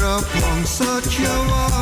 afgestemd 0.00 1.81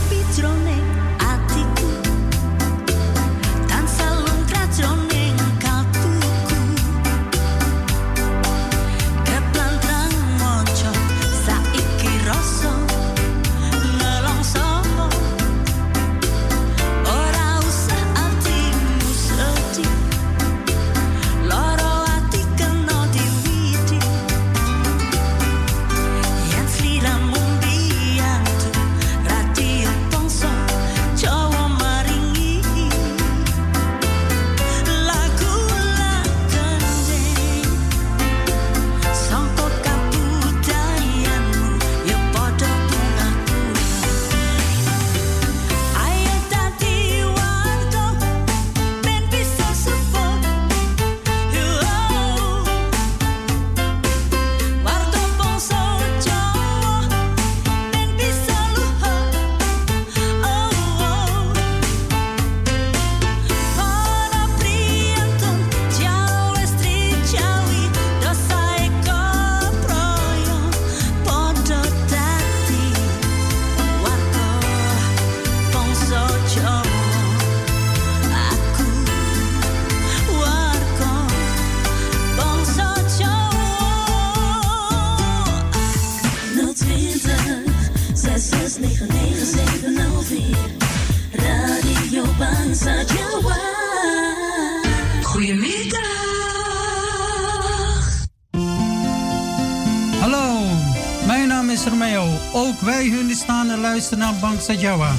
Luisteren 104.01 104.33
naar 104.33 104.39
Bangsa 104.39 104.73
Jawa. 104.73 105.13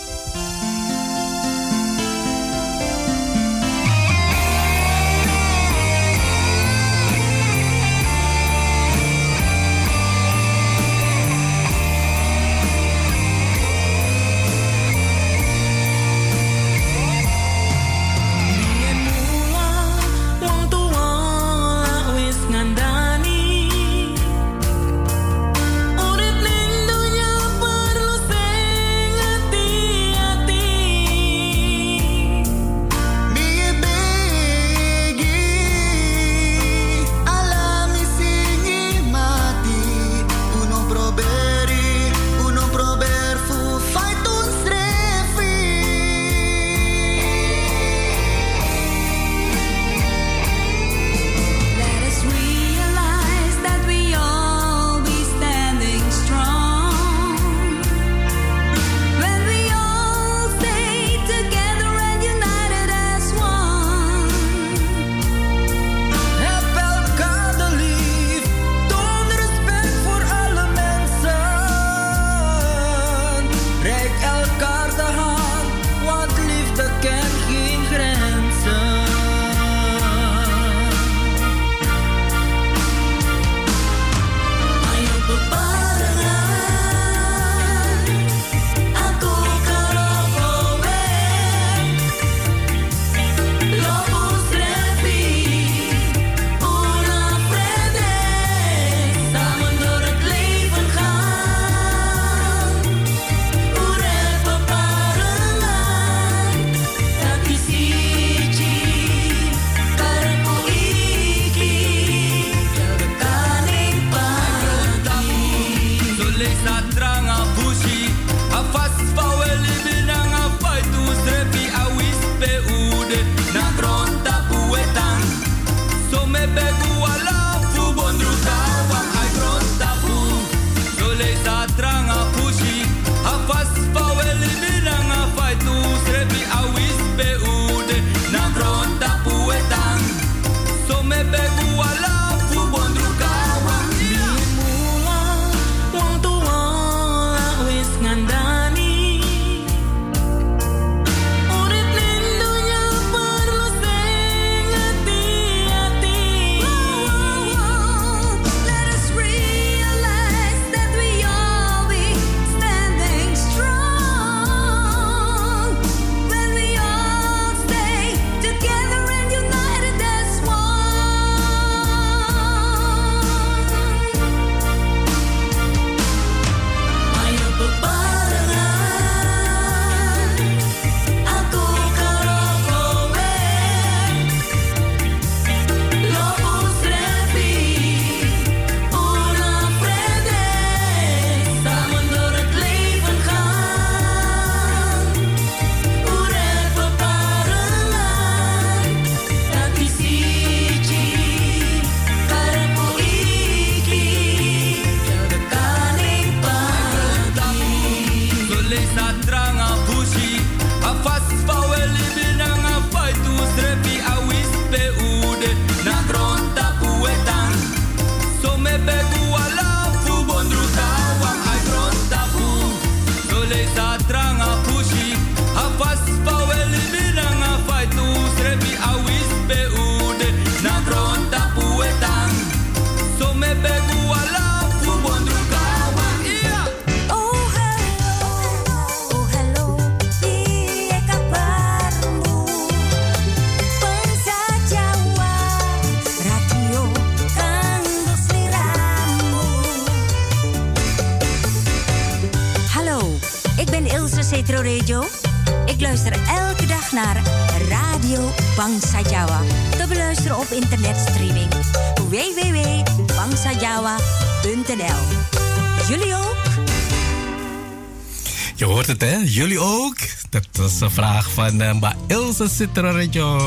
Van 271.36 271.60
uh, 271.60 271.90
Ilse 272.06 272.48
Citro 272.48 272.90
Radio. 272.90 273.38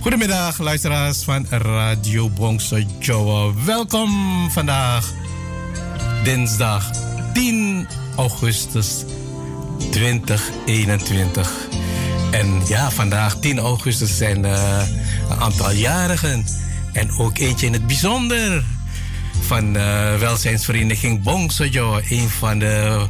Goedemiddag, 0.00 0.58
luisteraars 0.58 1.22
van 1.22 1.46
Radio 1.48 2.30
Bangsa 2.30 2.76
Jawa. 2.98 3.52
Welkom 3.64 4.10
vandaag, 4.50 5.12
dinsdag 6.24 6.90
10 7.32 7.88
augustus 8.16 9.04
2021. 9.90 11.52
En 12.30 12.60
ja, 12.66 12.90
vandaag 12.90 13.36
10 13.36 13.58
augustus 13.58 14.16
zijn 14.16 14.44
uh, 14.44 14.80
een 15.30 15.40
aantal 15.40 15.72
jarigen. 15.72 16.44
En 16.92 17.10
ook 17.18 17.38
eentje 17.38 17.66
in 17.66 17.72
het 17.72 17.86
bijzonder. 17.86 18.64
Van 19.40 19.76
uh, 19.76 20.14
welzijnsvereniging 20.18 21.22
Bongsojo. 21.22 22.00
Een 22.08 22.28
van 22.28 22.58
de 22.58 23.06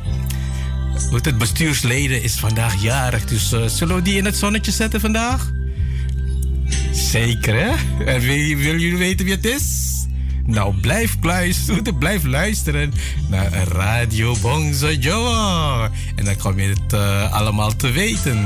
hoe 1.08 1.18
het 1.22 1.38
bestuursleden 1.38 2.22
is 2.22 2.34
vandaag 2.34 2.82
jarig. 2.82 3.24
Dus 3.24 3.52
uh, 3.52 3.64
zullen 3.66 3.94
we 3.94 4.02
die 4.02 4.16
in 4.16 4.24
het 4.24 4.36
zonnetje 4.36 4.72
zetten 4.72 5.00
vandaag? 5.00 5.50
Zeker, 6.92 7.54
hè? 7.54 8.04
En 8.04 8.20
wil, 8.20 8.56
willen 8.56 8.80
jullie 8.80 8.96
weten 8.96 9.24
wie 9.24 9.34
het 9.34 9.44
is? 9.44 9.88
Nou, 10.44 10.74
blijf 10.80 11.16
luisteren, 11.20 11.98
blijf 11.98 12.24
luisteren 12.24 12.92
naar 13.28 13.52
Radio 13.52 14.36
Bongzo 14.40 14.92
Joe. 14.92 15.90
En 16.16 16.24
dan 16.24 16.36
kom 16.36 16.60
je 16.60 16.68
het 16.68 16.92
uh, 16.92 17.32
allemaal 17.32 17.76
te 17.76 17.90
weten. 17.90 18.38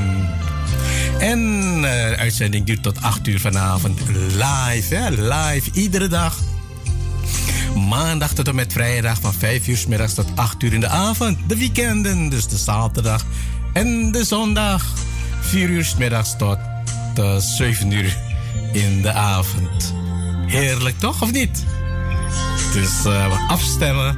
En 1.19 1.39
uh, 1.75 1.81
de 1.81 2.15
uitzending 2.17 2.65
duurt 2.65 2.83
tot 2.83 3.01
8 3.01 3.27
uur 3.27 3.39
vanavond 3.39 3.99
live, 4.09 4.95
hè? 4.95 5.09
Live, 5.09 5.69
iedere 5.73 6.07
dag. 6.07 6.42
Maandag 7.93 8.33
tot 8.33 8.47
en 8.47 8.55
met 8.55 8.73
vrijdag 8.73 9.21
van 9.21 9.33
5 9.33 9.67
uur 9.67 9.77
s 9.77 9.85
middags 9.85 10.13
tot 10.13 10.25
8 10.35 10.63
uur 10.63 10.73
in 10.73 10.79
de 10.79 10.87
avond. 10.87 11.37
De 11.47 11.57
weekenden, 11.57 12.29
dus 12.29 12.47
de 12.47 12.57
zaterdag 12.57 13.25
en 13.73 14.11
de 14.11 14.23
zondag. 14.23 14.85
4 15.41 15.69
uur 15.69 15.85
s 15.85 15.95
middags 15.95 16.37
tot 16.37 16.57
uh, 17.19 17.37
7 17.37 17.91
uur 17.91 18.17
in 18.71 19.01
de 19.01 19.11
avond. 19.11 19.93
Heerlijk 20.45 20.99
toch, 20.99 21.21
of 21.21 21.31
niet? 21.31 21.65
Dus 22.73 23.05
uh, 23.05 23.49
afstemmen. 23.49 24.17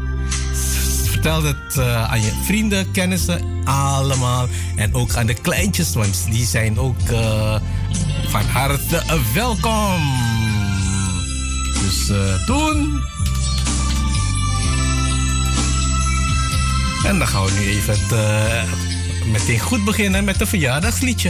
Vertel 1.10 1.44
het 1.44 1.76
uh, 1.78 2.12
aan 2.12 2.22
je 2.22 2.32
vrienden, 2.46 2.92
kennissen, 2.92 3.42
allemaal. 3.66 4.48
En 4.76 4.94
ook 4.94 5.16
aan 5.16 5.26
de 5.26 5.34
kleintjes, 5.34 5.94
want 5.94 6.26
die 6.30 6.46
zijn 6.46 6.80
ook 6.80 7.10
uh, 7.12 7.56
van 8.28 8.46
harte 8.46 9.04
welkom. 9.34 10.02
Dus 11.82 12.12
doen. 12.46 13.14
En 17.06 17.18
dan 17.18 17.28
gaan 17.28 17.46
we 17.46 17.52
nu 17.52 17.68
even 17.68 17.96
het, 17.98 19.28
meteen 19.32 19.60
goed 19.60 19.84
beginnen 19.84 20.24
met 20.24 20.42
een 20.42 20.48
verjaardagsliedje. 20.48 21.30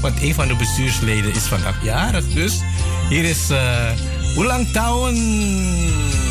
Want 0.00 0.22
een 0.22 0.34
van 0.34 0.48
de 0.48 0.56
bestuursleden 0.56 1.34
is 1.34 1.42
vandaag 1.42 1.84
jarig. 1.84 2.28
Dus 2.28 2.60
hier 3.08 3.24
is 3.24 3.48
Ulang 4.36 4.72
Tahun. 4.72 5.14
No 5.14 6.29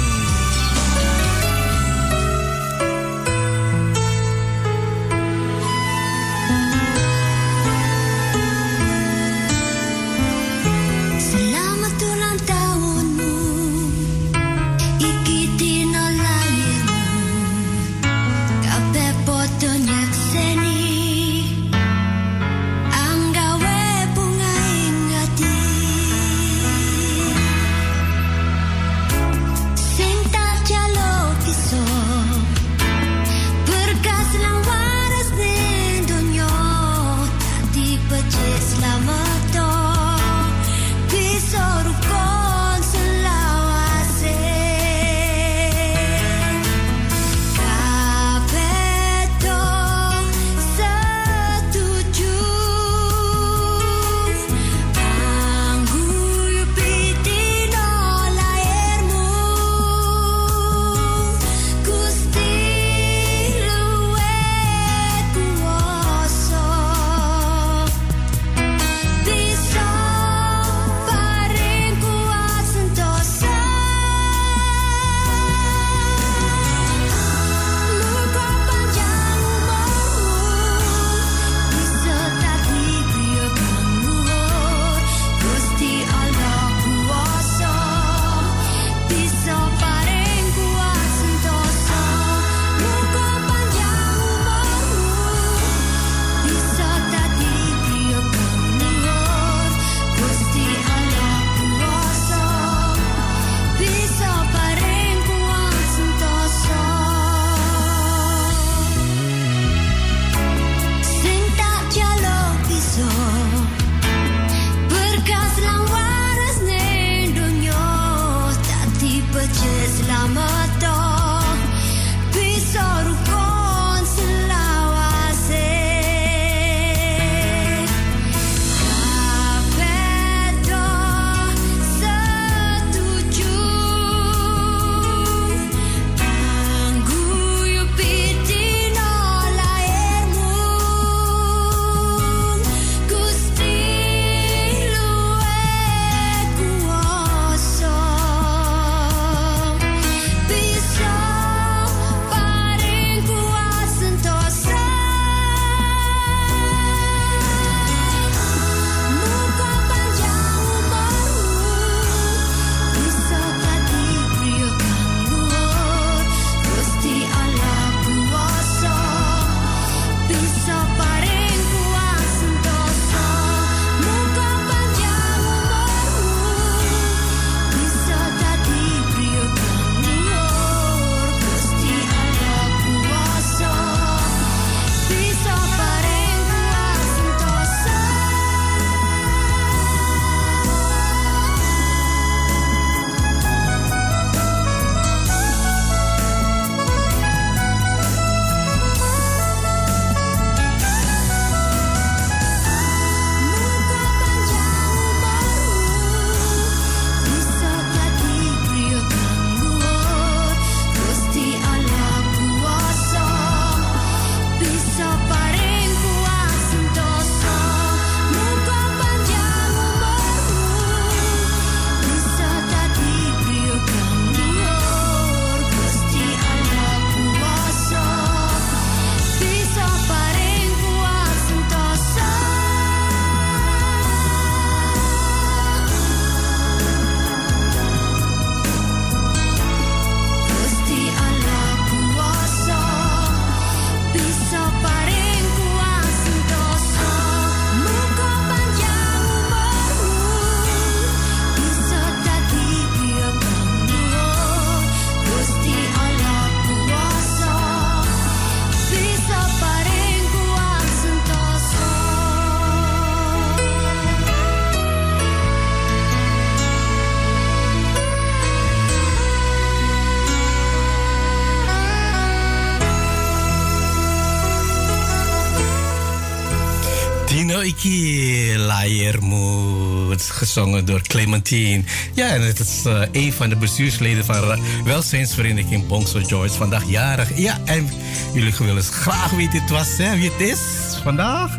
gezongen 280.53 280.85
door 280.85 281.01
Clementine. 281.01 281.83
Ja, 282.13 282.27
en 282.27 282.41
het 282.41 282.59
is 282.59 282.83
uh, 282.87 283.01
een 283.11 283.33
van 283.33 283.49
de 283.49 283.55
bestuursleden 283.55 284.25
van 284.25 284.59
welzijnsvereniging 284.83 285.87
Bongso 285.87 286.19
George. 286.23 286.53
Vandaag 286.53 286.83
jarig. 286.87 287.37
Ja, 287.37 287.57
en 287.65 287.89
jullie 288.33 288.53
willen 288.57 288.83
graag 288.83 289.29
weten 289.29 289.51
wie 289.51 289.61
het 289.61 289.69
was, 289.69 289.95
wie 289.97 290.31
het 290.31 290.41
is 290.41 290.59
vandaag. 291.03 291.57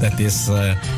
Dat 0.00 0.18
is 0.18 0.36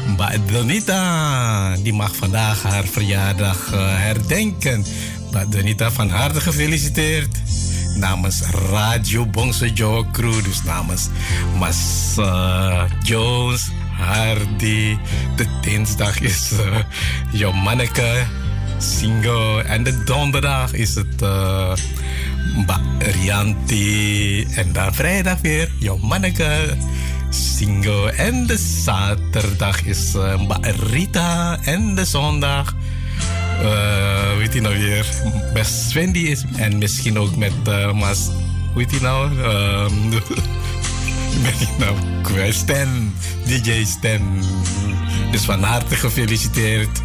Mba 0.06 0.32
Donita. 0.52 1.76
Die 1.76 1.92
mag 1.92 2.16
vandaag 2.16 2.62
haar 2.62 2.84
verjaardag 2.84 3.70
herdenken. 3.74 4.84
Mba 5.30 5.44
Donita, 5.44 5.90
van 5.90 6.10
harte 6.10 6.40
gefeliciteerd 6.40 7.36
namens 7.96 8.40
Radio 8.70 9.26
Bongse 9.26 9.72
Joe 9.72 10.10
Crew. 10.10 10.44
Dus 10.44 10.62
namens 10.62 11.08
Mas 11.58 12.14
Jones, 13.02 13.70
Hardy. 14.02 14.96
De 15.36 15.46
dinsdag 15.60 16.20
is 16.20 16.52
uh, 17.32 17.52
manneke 17.52 18.26
Singo. 18.78 19.58
En 19.58 19.82
de 19.82 20.04
donderdag 20.04 20.72
is 20.72 20.94
het 20.94 21.22
uh, 21.22 21.72
Rianti. 22.98 24.46
En 24.54 24.72
dan 24.72 24.94
vrijdag 24.94 25.40
weer 25.40 25.70
jouw 25.78 25.96
manneke 25.96 26.76
Singo. 27.30 28.06
En 28.06 28.46
de 28.46 28.56
zaterdag 28.84 29.82
is 29.84 30.14
uh, 30.14 30.34
Rita. 30.90 31.58
En 31.64 31.94
de 31.94 32.04
zondag 32.04 32.74
uh, 33.62 34.36
weet 34.36 34.52
je 34.52 34.60
nou 34.60 34.78
weer, 34.78 35.06
best 35.52 35.92
Wendy 35.92 36.18
is. 36.18 36.44
En 36.56 36.78
misschien 36.78 37.18
ook 37.18 37.36
met 37.36 37.52
uh, 37.68 37.92
Mas, 37.92 38.30
hoe 38.72 38.86
nou? 39.00 39.38
Um, 39.38 40.12
ben 41.42 41.60
ik 41.60 41.78
nou 41.78 41.96
kwijt? 42.22 42.54
Stan, 42.54 43.14
DJ 43.44 43.84
Stan. 43.84 44.44
Dus 45.30 45.44
van 45.44 45.62
harte 45.62 45.94
gefeliciteerd 45.94 47.00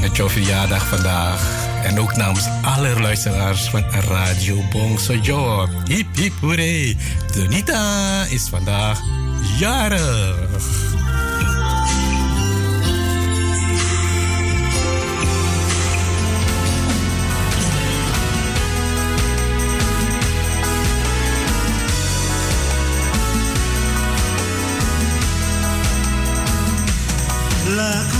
met 0.00 0.16
jouw 0.16 0.28
verjaardag 0.28 0.86
vandaag. 0.86 1.68
En 1.82 2.00
ook 2.00 2.16
namens 2.16 2.46
alle 2.62 3.00
luisteraars 3.00 3.70
van 3.70 3.84
Radio 4.08 4.62
Bongso 4.70 5.14
Joe. 5.14 5.68
Hip 5.86 6.16
hip 6.16 6.32
hooray. 6.40 6.96
Donita 7.34 8.24
is 8.24 8.48
vandaag 8.48 9.00
jarig. 9.58 10.89
la 27.80 28.19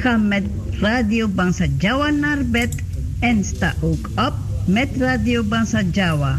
ga 0.00 0.16
met 0.16 0.42
Radio 0.80 1.28
Bangsa 1.28 1.66
Jawa 1.78 2.10
naar 2.10 2.44
bed 2.44 2.74
en 3.18 3.44
sta 3.44 3.74
ook 3.80 4.08
op 4.16 4.32
met 4.64 4.88
Radio 4.98 5.42
Bangsa 5.42 5.82
Jawa. 5.92 6.38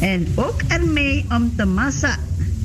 En 0.00 0.26
ook 0.34 0.62
ermee 0.68 1.24
om 1.28 1.52
te 1.56 1.64
massa. 1.64 2.16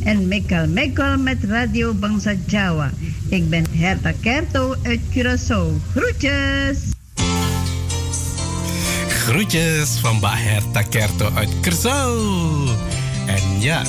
En 0.04 0.28
Mikkel 0.28 0.68
Mikkel 0.68 1.18
met 1.18 1.38
Radio 1.44 1.94
Bangsa 1.94 2.34
Jawa. 2.46 2.92
Ik 3.30 3.50
ben 3.50 3.66
Herta 3.72 4.12
Kerto 4.20 4.76
uit 4.84 5.00
Curaçao. 5.10 5.82
Groetjes! 5.96 6.78
Groetjes 9.08 9.90
van 9.90 10.20
Baherta 10.20 10.82
Kerto 10.82 11.30
uit 11.36 11.50
Curaçao. 11.62 12.14
En 13.26 13.60
ja, 13.60 13.82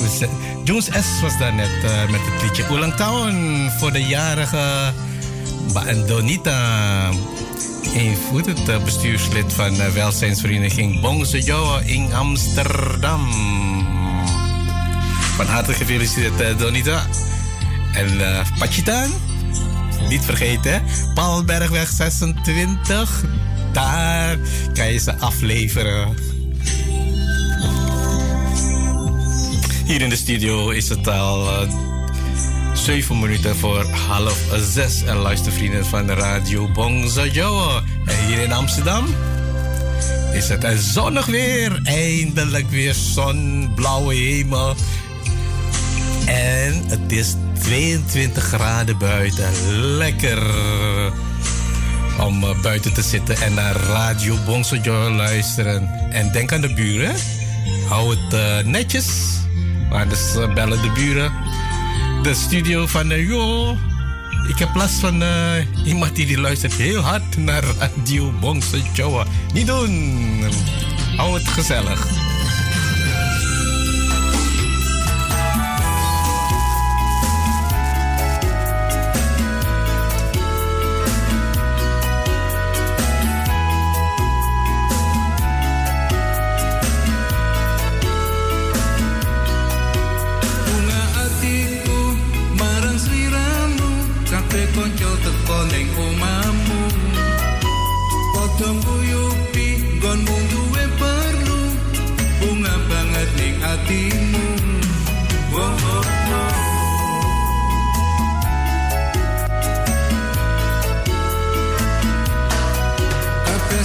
Jones 0.63 0.85
S 0.85 1.21
was 1.21 1.37
daar 1.37 1.53
net 1.53 1.83
uh, 1.83 2.11
met 2.11 2.21
het 2.23 2.41
liedje 2.41 2.93
Town 2.95 3.69
voor 3.79 3.91
de 3.91 4.03
jarige 4.03 4.93
Donita. 6.07 7.09
Een 7.95 8.17
voet 8.29 8.45
het 8.45 8.69
uh, 8.69 8.83
bestuurslid 8.83 9.53
van 9.53 9.73
de 9.73 9.91
welzijnsvereniging 9.91 11.01
Bongse 11.01 11.41
Joa 11.41 11.79
in 11.79 12.13
Amsterdam. 12.13 13.31
Van 15.35 15.45
harte 15.45 15.73
gefeliciteerd 15.73 16.59
Donita. 16.59 17.05
En 17.93 18.13
uh, 18.13 18.39
niet 20.09 20.25
vergeten, 20.25 20.83
Paalbergweg 21.13 21.89
26. 21.89 23.23
Daar 23.71 24.37
kan 24.73 24.91
je 24.91 24.99
ze 24.99 25.17
afleveren. 25.17 26.15
Hier 29.85 30.01
in 30.01 30.09
de 30.09 30.15
studio 30.15 30.69
is 30.69 30.89
het 30.89 31.07
al 31.07 31.67
7 32.83 33.19
minuten 33.19 33.55
voor 33.55 33.85
half 33.85 34.39
zes. 34.59 35.03
En 35.03 35.15
luistervrienden 35.15 35.85
van 35.85 36.07
de 36.07 36.13
radio 36.13 36.67
Bongza 36.67 37.25
Joa. 37.25 37.81
En 38.05 38.25
hier 38.25 38.39
in 38.39 38.51
Amsterdam 38.51 39.05
is 40.33 40.49
het 40.49 40.65
zonnig 40.77 41.25
weer. 41.25 41.79
Eindelijk 41.83 42.69
weer 42.69 42.93
zon, 42.93 43.71
blauwe 43.75 44.15
hemel. 44.15 44.75
En 46.25 46.83
het 46.87 47.11
is 47.11 47.35
22 47.59 48.43
graden 48.43 48.97
buiten. 48.97 49.49
Lekker 49.97 50.43
om 52.19 52.45
buiten 52.61 52.93
te 52.93 53.01
zitten 53.01 53.37
en 53.37 53.53
naar 53.53 53.75
Radio 53.75 54.35
Bongso 54.45 54.75
Joy 54.75 55.11
luisteren. 55.11 55.89
En 56.11 56.31
denk 56.31 56.51
aan 56.51 56.61
de 56.61 56.73
buren. 56.73 57.15
Hou 57.87 58.09
het 58.09 58.33
uh, 58.33 58.71
netjes. 58.71 59.07
Maar 59.89 60.09
dus 60.09 60.35
uh, 60.35 60.53
bellen 60.53 60.81
de 60.81 60.91
buren. 60.91 61.31
De 62.23 62.33
studio 62.33 62.87
van 62.87 63.11
uh, 63.11 63.27
joh. 63.27 63.77
Ik 64.47 64.59
heb 64.59 64.75
last 64.75 64.99
van 64.99 65.21
uh, 65.21 65.29
iemand 65.85 66.15
die, 66.15 66.39
luistert 66.39 66.73
heel 66.73 67.01
hard 67.01 67.37
naar 67.37 67.63
Radio 67.79 68.31
Bongso 68.39 68.77
Joy. 68.93 69.25
Niet 69.53 69.67
doen. 69.67 70.43
Hou 71.15 71.33
het 71.33 71.47
gezellig. 71.47 72.22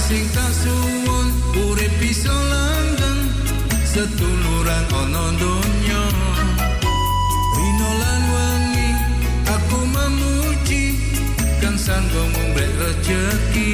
hatimu 0.09 0.25
tak 0.33 0.49
suwun 0.49 1.27
setuluran 3.85 4.83
wangi 8.33 8.89
aku 9.45 9.79
memuji 9.85 10.97
kang 11.61 11.77
sanggo 11.77 12.25
mung 12.33 12.51
rezeki. 12.57 13.68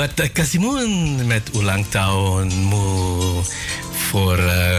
Edward 0.00 0.32
Casimon 0.32 1.26
met 1.26 1.50
Ulang 1.54 1.86
Tahun 1.88 2.48
Mo. 2.48 3.44
Voor 3.92 4.38
uh, 4.38 4.76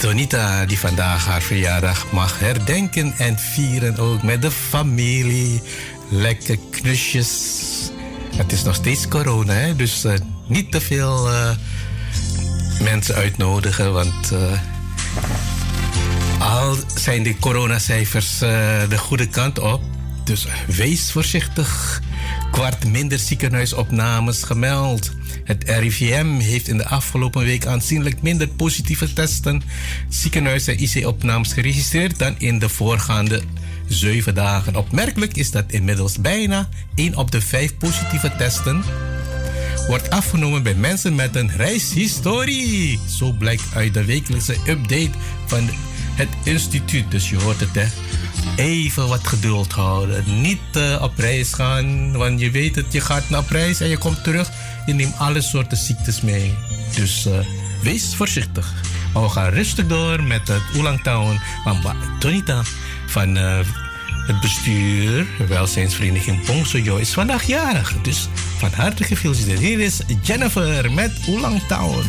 Donita 0.00 0.66
die 0.66 0.78
vandaag 0.78 1.26
haar 1.26 1.42
verjaardag 1.42 2.12
mag 2.12 2.38
herdenken 2.38 3.14
en 3.16 3.38
vieren 3.38 3.98
ook 3.98 4.22
met 4.22 4.42
de 4.42 4.50
familie. 4.50 5.62
Lekker 6.08 6.58
knusjes. 6.70 7.30
Het 8.36 8.52
is 8.52 8.62
nog 8.62 8.74
steeds 8.74 9.08
corona, 9.08 9.72
dus 9.72 10.04
uh, 10.04 10.12
niet 10.46 10.72
te 10.72 10.80
veel 10.80 11.30
uh, 11.30 11.50
mensen 12.80 13.14
uitnodigen, 13.14 13.92
want 13.92 14.32
Al 16.38 16.76
zijn 16.94 17.22
de 17.22 17.38
coronacijfers 17.38 18.38
de 18.38 18.98
goede 18.98 19.28
kant 19.28 19.58
op, 19.58 19.82
dus 20.28 20.46
wees 20.66 21.12
voorzichtig. 21.12 22.00
Kwart 22.50 22.86
minder 22.86 23.18
ziekenhuisopnames 23.18 24.42
gemeld. 24.42 25.10
Het 25.44 25.64
RIVM 25.66 26.38
heeft 26.38 26.68
in 26.68 26.76
de 26.76 26.86
afgelopen 26.86 27.44
week 27.44 27.66
aanzienlijk 27.66 28.22
minder 28.22 28.48
positieve 28.48 29.12
testen, 29.12 29.62
ziekenhuis- 30.08 30.66
en 30.66 30.82
IC-opnames 30.82 31.52
geregistreerd 31.52 32.18
dan 32.18 32.34
in 32.38 32.58
de 32.58 32.68
voorgaande 32.68 33.42
zeven 33.86 34.34
dagen. 34.34 34.76
Opmerkelijk 34.76 35.36
is 35.36 35.50
dat 35.50 35.64
inmiddels 35.72 36.20
bijna 36.20 36.68
1 36.94 37.16
op 37.16 37.30
de 37.30 37.40
5 37.40 37.76
positieve 37.76 38.32
testen 38.38 38.82
wordt 39.86 40.10
afgenomen 40.10 40.62
bij 40.62 40.74
mensen 40.74 41.14
met 41.14 41.36
een 41.36 41.50
reishistorie. 41.56 43.00
Zo 43.18 43.32
blijkt 43.32 43.64
uit 43.74 43.94
de 43.94 44.04
wekelijkse 44.04 44.56
update 44.66 45.10
van 45.46 45.70
het 46.18 46.28
instituut. 46.44 47.10
Dus 47.10 47.30
je 47.30 47.36
hoort 47.36 47.60
het, 47.60 47.74
hè. 47.74 47.86
Even 48.56 49.08
wat 49.08 49.26
geduld 49.26 49.72
houden. 49.72 50.40
Niet 50.40 50.58
uh, 50.76 51.02
op 51.02 51.18
reis 51.18 51.52
gaan, 51.52 52.12
want 52.16 52.40
je 52.40 52.50
weet 52.50 52.76
het, 52.76 52.92
je 52.92 53.00
gaat 53.00 53.30
naar 53.30 53.44
reis 53.48 53.80
en 53.80 53.88
je 53.88 53.98
komt 53.98 54.24
terug. 54.24 54.50
Je 54.86 54.92
neemt 54.94 55.18
alle 55.18 55.40
soorten 55.40 55.76
ziektes 55.76 56.20
mee. 56.20 56.54
Dus 56.94 57.26
uh, 57.26 57.38
wees 57.82 58.14
voorzichtig. 58.14 58.72
Maar 59.12 59.22
we 59.22 59.28
gaan 59.28 59.50
rustig 59.50 59.86
door 59.86 60.22
met 60.22 60.48
het 60.48 60.62
Oelang 60.76 61.02
Town 61.02 61.40
van 61.64 61.96
Tonita 62.18 62.62
van 63.06 63.36
uh, 63.36 63.58
het 64.26 64.40
bestuur, 64.40 65.26
welzijnsvereniging 65.48 66.44
Pongsojo, 66.44 66.96
is 66.96 67.10
vandaag 67.10 67.46
jarig. 67.46 67.94
Dus 68.02 68.28
van 68.58 68.70
harte 68.72 69.04
gefeliciteerd. 69.04 69.58
Hier 69.58 69.80
is 69.80 70.00
Jennifer 70.22 70.92
met 70.92 71.12
Oelang 71.28 71.62
Town. 71.68 72.04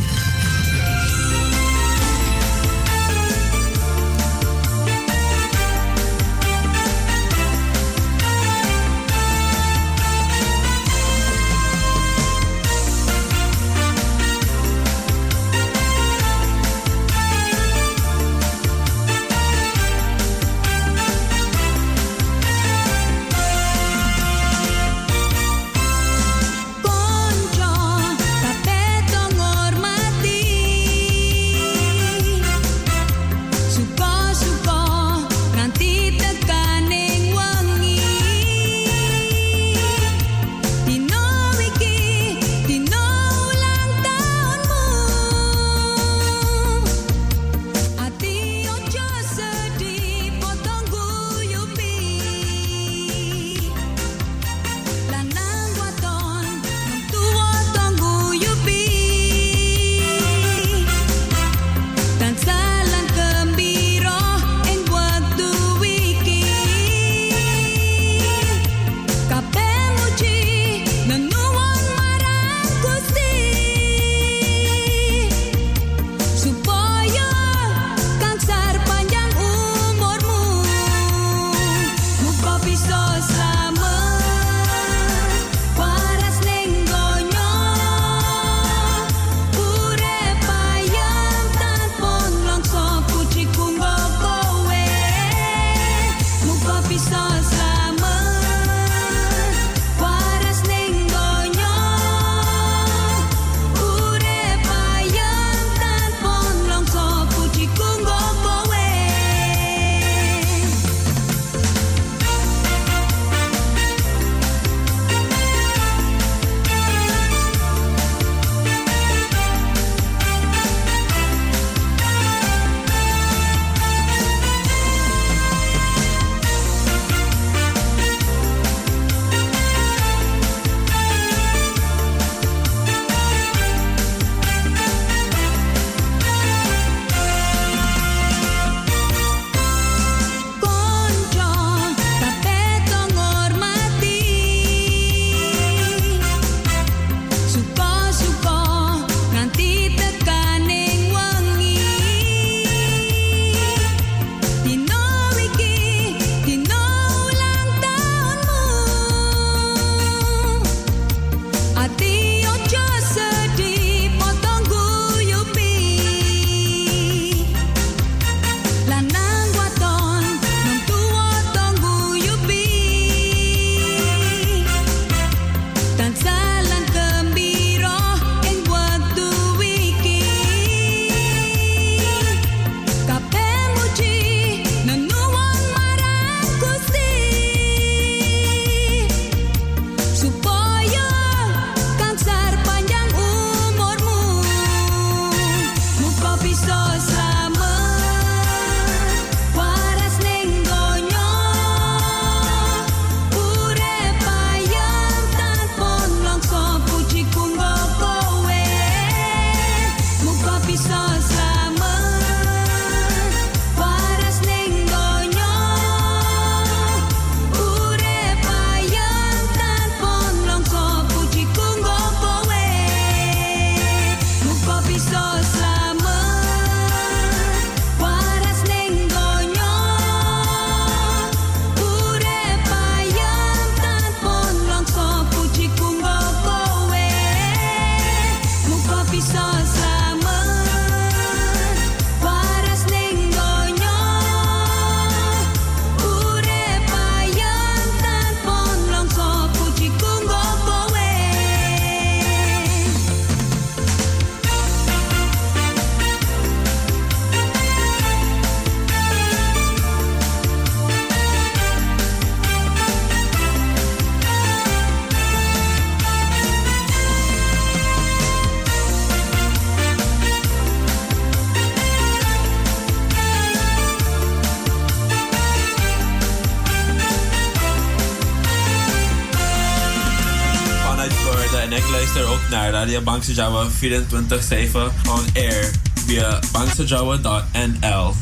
Radio 282.90 283.04
Bangsa 283.04 283.32
Java 283.32 283.68
24-7 283.70 284.90
on 285.08 285.24
air 285.36 285.70
via 286.06 286.40
bangsajawa.nl. 286.52 288.14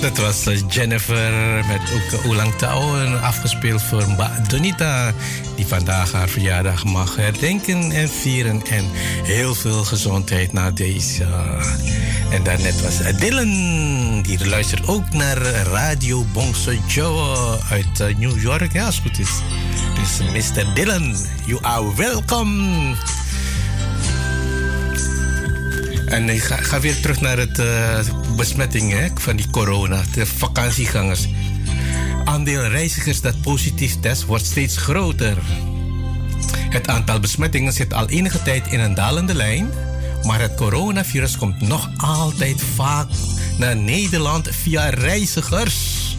Dat 0.00 0.18
was 0.18 0.46
eh, 0.46 0.58
Jennifer 0.68 1.32
met 1.66 1.80
ook 1.94 2.24
Oelang 2.26 2.54
Tao. 2.54 2.96
Afgespeeld 3.22 3.82
voor 3.82 4.04
Donita. 4.48 5.12
Die 5.56 5.66
vandaag 5.66 6.12
haar 6.12 6.28
verjaardag 6.28 6.84
mag 6.84 7.16
herdenken 7.16 7.90
en 7.90 8.08
vieren. 8.08 8.62
En 8.70 8.84
heel 9.22 9.54
veel 9.54 9.84
gezondheid 9.84 10.52
na 10.52 10.70
deze. 10.70 11.26
En 12.30 12.42
daarnet 12.42 12.82
was 12.82 13.18
Dylan. 13.18 13.97
Die 14.28 14.48
luistert 14.48 14.88
ook 14.88 15.12
naar 15.12 15.36
Radio 15.72 16.24
Bongso 16.32 16.72
Joe 16.86 17.58
uit 17.70 18.00
eh, 18.00 18.16
New 18.16 18.40
York. 18.40 18.72
Ja, 18.72 18.84
als 18.84 18.94
het 18.94 19.04
goed 19.04 19.18
is. 19.18 19.30
Dus 19.94 20.52
Mr. 20.52 20.74
Dylan, 20.74 21.16
you 21.46 21.58
are 21.62 21.94
welcome. 21.94 22.94
En 26.06 26.28
ik 26.28 26.42
ga, 26.42 26.56
ga, 26.56 26.80
weer 26.80 27.00
terug 27.00 27.20
naar 27.20 27.38
het 27.38 27.58
uh, 27.58 27.98
besmetting 28.36 28.92
hè, 28.92 29.08
van 29.14 29.36
die 29.36 29.50
corona, 29.50 30.02
de 30.12 30.26
vakantiegangers. 30.26 31.28
Aandeel 32.24 32.66
reizigers 32.66 33.20
dat 33.20 33.40
positief 33.40 34.00
test 34.00 34.24
wordt 34.24 34.46
steeds 34.46 34.76
groter. 34.76 35.38
Het 36.70 36.88
aantal 36.88 37.20
besmettingen 37.20 37.72
zit 37.72 37.92
al 37.94 38.08
enige 38.08 38.42
tijd 38.42 38.66
in 38.66 38.80
een 38.80 38.94
dalende 38.94 39.34
lijn, 39.34 39.70
maar 40.22 40.40
het 40.40 40.54
coronavirus 40.54 41.36
komt 41.36 41.60
nog 41.60 41.90
altijd 41.96 42.62
vaak 42.74 43.08
naar 43.58 43.76
Nederland 43.76 44.48
via 44.50 44.88
reizigers. 44.88 46.16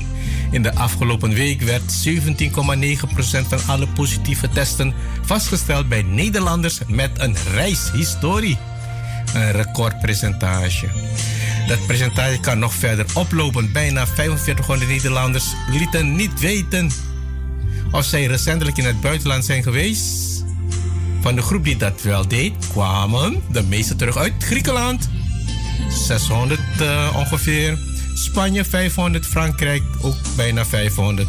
In 0.51 0.63
de 0.63 0.75
afgelopen 0.75 1.33
week 1.33 1.61
werd 1.61 2.07
17,9% 2.07 2.15
van 3.47 3.59
alle 3.67 3.87
positieve 3.87 4.49
testen 4.49 4.93
vastgesteld 5.21 5.89
bij 5.89 6.01
Nederlanders 6.01 6.79
met 6.87 7.11
een 7.15 7.35
reishistorie 7.53 8.57
een 9.33 9.51
recordpercentage. 9.51 10.87
Dat 11.67 11.85
percentage 11.85 12.39
kan 12.39 12.59
nog 12.59 12.73
verder 12.73 13.05
oplopen. 13.13 13.71
Bijna 13.71 14.07
4500 14.07 14.91
Nederlanders 14.91 15.45
lieten 15.69 16.15
niet 16.15 16.39
weten 16.39 16.91
of 17.91 18.05
zij 18.05 18.25
recentelijk 18.25 18.77
in 18.77 18.85
het 18.85 19.01
buitenland 19.01 19.45
zijn 19.45 19.63
geweest. 19.63 20.43
Van 21.21 21.35
de 21.35 21.41
groep 21.41 21.63
die 21.63 21.77
dat 21.77 22.01
wel 22.01 22.27
deed, 22.27 22.53
kwamen 22.71 23.41
de 23.51 23.63
meeste 23.63 23.95
terug 23.95 24.17
uit 24.17 24.33
Griekenland. 24.39 25.09
600 25.89 26.59
uh, 26.81 27.15
ongeveer. 27.15 27.77
Spanje 28.13 28.65
500, 28.65 29.25
Frankrijk 29.25 29.83
ook 30.01 30.15
bijna 30.35 30.65
500. 30.65 31.27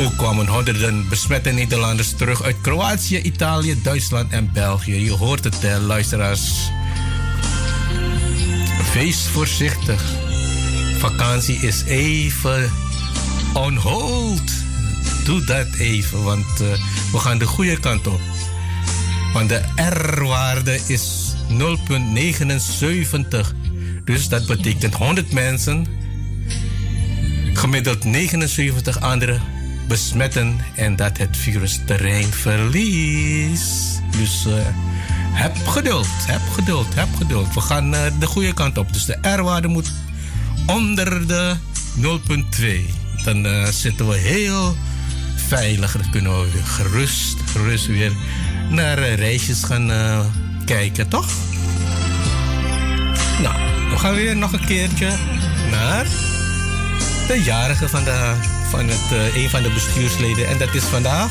Ook 0.00 0.16
kwamen 0.16 0.46
honderden 0.46 1.08
besmette 1.08 1.50
Nederlanders 1.50 2.12
terug 2.16 2.42
uit 2.42 2.56
Kroatië, 2.60 3.18
Italië, 3.18 3.82
Duitsland 3.82 4.32
en 4.32 4.50
België. 4.52 5.04
Je 5.04 5.12
hoort 5.12 5.44
het, 5.44 5.62
hè, 5.62 5.78
luisteraars. 5.78 6.70
Wees 8.94 9.26
voorzichtig. 9.32 10.02
Vakantie 10.98 11.56
is 11.56 11.84
even 11.84 12.70
on 13.54 13.76
hold. 13.76 14.52
Doe 15.24 15.44
dat 15.44 15.66
even, 15.78 16.22
want 16.22 16.60
uh, 16.60 16.68
we 17.12 17.18
gaan 17.18 17.38
de 17.38 17.46
goede 17.46 17.80
kant 17.80 18.06
op. 18.06 18.20
Want 19.32 19.48
de 19.48 19.62
R-waarde 19.76 20.80
is 20.86 21.23
0,79. 21.58 23.54
Dus 24.04 24.28
dat 24.28 24.46
betekent 24.46 24.94
100 24.94 25.32
mensen, 25.32 25.86
gemiddeld 27.52 28.04
79 28.04 29.00
anderen 29.00 29.40
besmetten 29.88 30.60
en 30.74 30.96
dat 30.96 31.18
het 31.18 31.36
virus 31.36 31.80
terrein 31.86 32.32
verliest. 32.32 34.02
Dus 34.18 34.46
uh, 34.46 34.54
heb 35.32 35.66
geduld, 35.66 36.06
heb 36.26 36.40
geduld, 36.52 36.94
heb 36.94 37.08
geduld. 37.16 37.54
We 37.54 37.60
gaan 37.60 37.94
uh, 37.94 38.00
de 38.20 38.26
goede 38.26 38.54
kant 38.54 38.78
op. 38.78 38.92
Dus 38.92 39.04
de 39.04 39.18
R-waarde 39.36 39.68
moet 39.68 39.92
onder 40.66 41.26
de 41.26 41.56
0,2. 42.00 42.04
Dan 43.24 43.46
uh, 43.46 43.66
zitten 43.66 44.08
we 44.08 44.16
heel 44.16 44.76
veilig. 45.36 45.92
Dan 45.92 46.10
kunnen 46.10 46.40
we 46.40 46.50
weer 46.52 46.64
gerust, 46.64 47.36
gerust 47.52 47.86
weer 47.86 48.12
naar 48.70 48.98
reisjes 48.98 49.64
gaan 49.64 49.90
kijken, 50.64 51.08
toch? 51.08 51.26
Nou, 53.42 53.54
we 53.90 53.98
gaan 53.98 54.14
weer 54.14 54.36
nog 54.36 54.52
een 54.52 54.66
keertje 54.66 55.12
naar 55.70 56.04
de 57.28 57.42
jarige 57.44 57.88
van, 57.88 58.04
de, 58.04 58.34
van 58.70 58.88
het, 58.88 59.12
uh, 59.12 59.42
een 59.42 59.50
van 59.50 59.62
de 59.62 59.70
bestuursleden. 59.70 60.48
En 60.48 60.58
dat 60.58 60.74
is 60.74 60.84
vandaag 60.84 61.30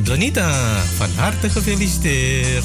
Donita. 0.00 0.80
Van 0.96 1.08
harte 1.16 1.50
gefeliciteerd. 1.50 2.64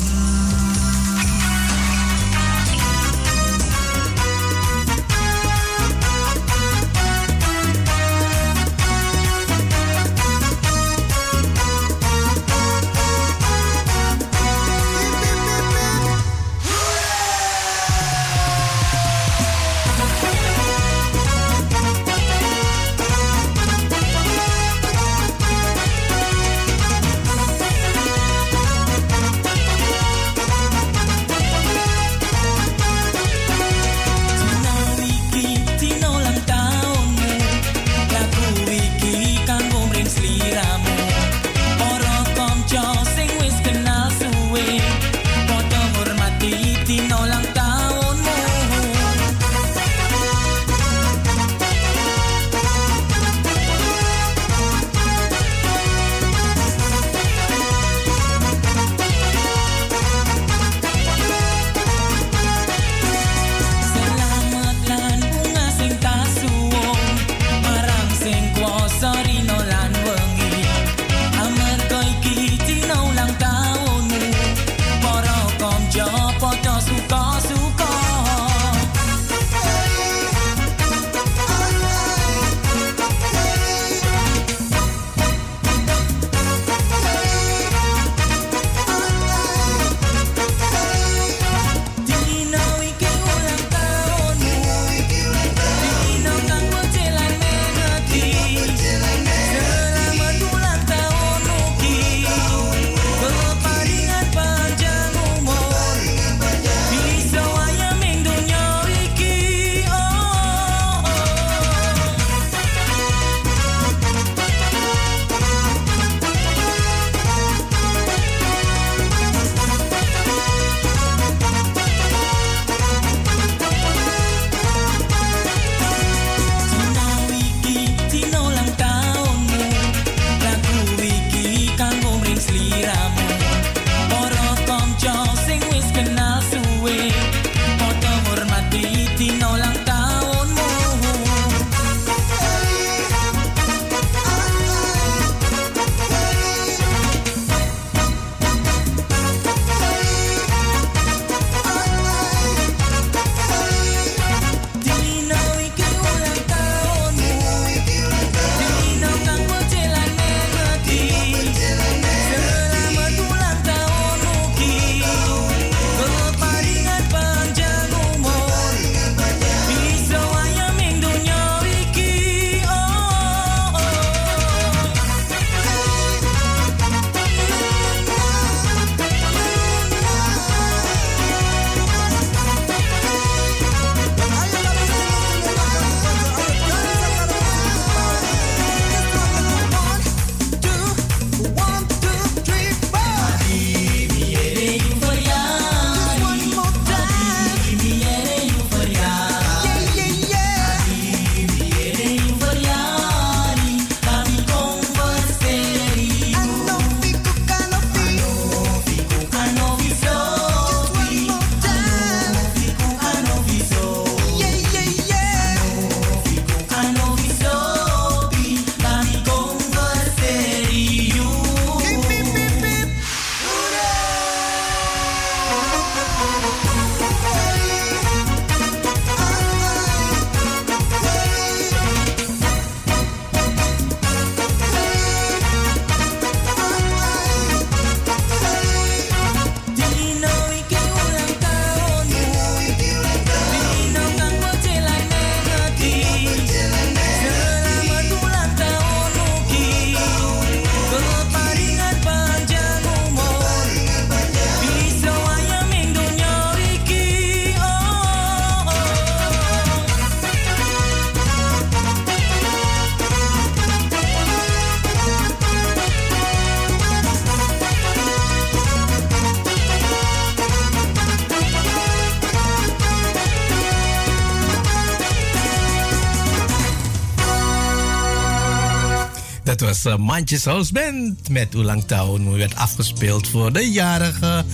Was 279.70 279.97
Mandjes 279.97 280.45
House 280.45 280.74
Band 280.74 281.30
met 281.30 281.53
Ulang 281.53 281.84
Tahun. 281.84 282.38
werd 282.38 282.55
afgespeeld 282.55 283.28
voor 283.28 283.53
de 283.53 283.72
jarige 283.72 284.45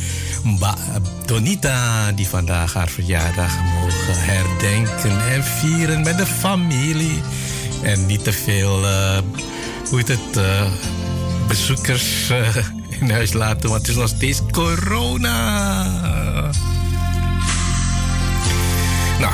Mba 0.44 0.76
Donita, 1.26 2.12
die 2.12 2.28
vandaag 2.28 2.74
haar 2.74 2.90
verjaardag 2.90 3.56
mogen 3.64 4.24
herdenken 4.24 5.32
en 5.32 5.44
vieren 5.44 6.02
met 6.02 6.18
de 6.18 6.26
familie. 6.26 7.22
En 7.84 8.06
niet 8.06 8.24
te 8.24 8.32
veel, 8.32 8.84
uh, 8.84 9.18
hoe 9.90 10.00
het, 10.00 10.40
bezoekers 11.48 12.32
in 13.00 13.10
huis 13.10 13.34
laten, 13.34 13.70
want 13.70 13.82
het 13.82 13.90
is 13.90 13.96
nog 13.96 14.10
steeds 14.10 14.42
corona. 14.52 16.15
Nou, 19.20 19.34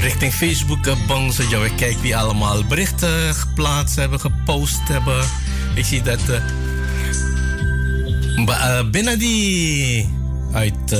richting 0.00 0.32
Facebook, 0.32 0.86
uh, 0.86 0.94
Bangsa 1.06 1.42
Joe. 1.42 1.64
Ik 1.64 1.76
kijk 1.76 1.98
wie 1.98 2.16
allemaal 2.16 2.64
berichten 2.64 3.34
geplaatst 3.34 3.96
hebben, 3.96 4.20
gepost 4.20 4.88
hebben. 4.88 5.24
Ik 5.74 5.84
zie 5.84 6.02
dat. 6.02 6.20
Uh, 8.36 8.90
Benadi 8.90 10.08
uit 10.52 10.96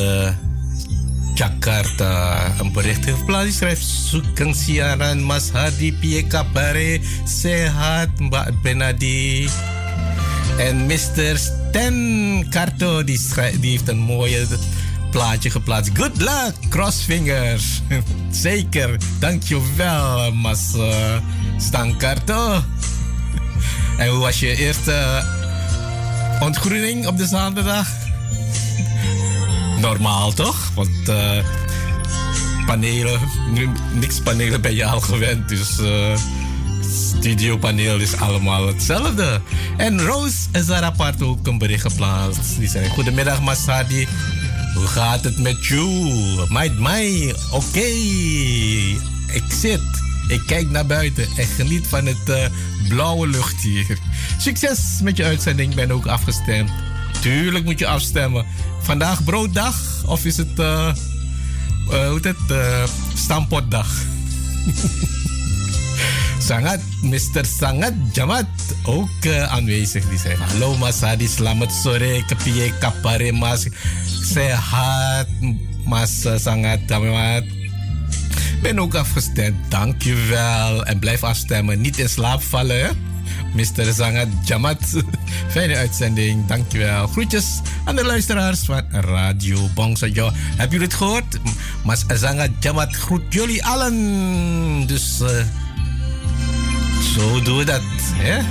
Jakarta 1.34 2.44
een 2.58 2.72
bericht 2.72 3.04
heeft 3.04 3.18
geplaatst. 3.18 3.46
Die 3.46 3.56
schrijft: 3.56 3.84
Zoeken 3.84 4.54
siaran 4.54 5.22
Mas 5.22 5.50
Hadi 5.50 5.92
Pie 5.92 6.26
Kabare. 6.26 7.00
Sehat 7.24 8.08
Mbak 8.18 8.62
Benadi. 8.62 9.48
En 10.58 10.86
Mr. 10.86 11.36
Stan 11.36 12.46
Karto, 12.50 13.04
die, 13.04 13.20
die 13.60 13.70
heeft 13.70 13.88
een 13.88 13.98
mooie 13.98 14.46
plaatje 15.10 15.50
geplaatst. 15.50 15.90
Good 15.94 16.16
luck, 16.16 16.54
crossfingers. 16.68 17.82
Zeker, 18.40 18.96
dankjewel, 19.18 20.32
Mas 20.32 20.74
uh, 20.74 21.16
Stankarto. 21.58 22.62
en 23.98 24.08
hoe 24.08 24.18
was 24.18 24.40
je 24.40 24.56
eerste 24.56 25.24
ontgroening 26.40 27.06
op 27.06 27.16
de 27.16 27.26
zaterdag? 27.26 27.88
Normaal 29.80 30.32
toch? 30.32 30.70
Want 30.74 31.08
uh, 31.08 31.44
panelen, 32.66 33.20
niks 33.92 34.20
panelen 34.20 34.60
ben 34.60 34.74
je 34.74 34.84
al 34.84 35.00
gewend. 35.00 35.48
Dus 35.48 35.78
uh, 35.78 36.16
studiopaneel 36.80 38.00
is 38.00 38.16
allemaal 38.16 38.66
hetzelfde. 38.66 39.40
En 39.76 40.00
Rose 40.00 40.36
is 40.52 40.66
daar 40.66 40.82
apart 40.82 41.22
ook 41.22 41.46
een 41.46 41.58
bericht 41.58 41.82
geplaatst. 41.82 42.58
Die 42.58 42.68
zei: 42.68 42.88
Goedemiddag, 42.88 43.40
Masadi. 43.42 44.06
Hoe 44.76 44.86
gaat 44.86 45.24
het 45.24 45.38
met 45.38 45.66
jou? 45.66 46.46
Meid, 46.48 46.78
mij, 46.78 47.34
oké. 47.50 47.86
Ik 49.32 49.44
zit, 49.48 49.80
ik 50.28 50.42
kijk 50.46 50.70
naar 50.70 50.86
buiten 50.86 51.28
en 51.36 51.46
geniet 51.46 51.86
van 51.86 52.06
het 52.06 52.28
uh, 52.28 52.44
blauwe 52.88 53.28
lucht 53.28 53.62
hier. 53.62 53.98
Succes 54.38 55.00
met 55.02 55.16
je 55.16 55.24
uitzending, 55.24 55.70
ik 55.70 55.76
ben 55.76 55.90
ook 55.90 56.06
afgestemd. 56.06 56.70
Tuurlijk 57.20 57.64
moet 57.64 57.78
je 57.78 57.86
afstemmen. 57.86 58.46
Vandaag 58.80 59.24
brooddag 59.24 60.04
of 60.06 60.24
is 60.24 60.36
het, 60.36 60.58
uh, 60.58 60.92
uh, 61.90 62.08
hoe 62.08 62.20
het, 62.22 62.36
uh, 62.50 62.84
stampotdag? 63.14 63.88
Sangat, 66.38 66.80
Mr. 67.02 67.44
Sangat 67.44 67.94
Jamat 68.12 68.48
ook 68.84 69.24
uh, 69.26 69.52
aanwezig. 69.52 70.04
Die 70.08 70.18
zei: 70.18 70.36
Hallo 70.36 70.76
Masadi, 70.76 71.28
selamat 71.28 71.72
sore, 71.72 72.22
kepie 72.28 72.72
kapare 72.80 73.32
mas. 73.32 73.66
Sehat, 74.04 75.28
Mas 75.86 76.26
Sangat 76.38 76.80
Jamat. 76.88 77.44
Ben 78.62 78.78
ook 78.78 78.94
afgestemd, 78.94 79.56
dankjewel. 79.68 80.84
En 80.84 80.98
blijf 80.98 81.22
afstemmen, 81.24 81.80
niet 81.80 81.98
in 81.98 82.08
slaap 82.08 82.42
vallen. 82.42 82.96
Mr. 83.54 83.92
Sangat 83.94 84.28
Jamat. 84.44 84.82
Fijne 85.52 85.76
uitzending, 85.76 86.46
dankjewel. 86.46 87.06
Groetjes 87.06 87.60
aan 87.84 87.96
de 87.96 88.04
luisteraars 88.04 88.60
van 88.60 88.82
Radio 88.90 89.68
Bongsajo. 89.74 90.30
Heb 90.34 90.70
jullie 90.70 90.86
het 90.86 90.96
gehoord? 90.96 91.38
Mas 91.84 92.04
Sangat 92.08 92.50
Jamat 92.60 92.96
groet 92.96 93.22
jullie 93.28 93.64
allen. 93.64 94.86
Dus... 94.86 95.20
Uh, 95.22 95.28
zo 97.16 97.42
doen 97.42 97.56
we 97.56 97.64
dat. 97.64 97.82
Hè? 98.14 98.42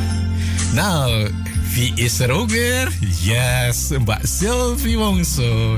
Nou, 0.74 1.32
wie 1.74 1.91
is 1.95 2.20
er 2.20 2.30
ook 2.30 2.49
weer? 2.49 2.91
Yes, 3.22 3.88
Mbak 3.99 4.20
Sylvie 4.24 4.97
Wongso. 4.97 5.78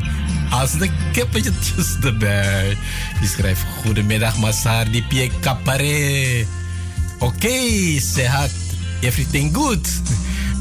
Als 0.50 0.72
de 0.72 0.90
kippetjes 1.12 1.96
erbij. 2.04 2.78
Die 3.20 3.30
schrijft: 3.30 3.62
Goedemiddag, 3.84 4.38
Masar 4.38 4.92
di 4.92 5.04
Pie 5.04 5.32
Kapare. 5.40 6.46
Oké, 7.20 7.26
okay, 7.26 8.00
sehat. 8.00 8.52
Everything 9.02 9.56
good. 9.56 9.88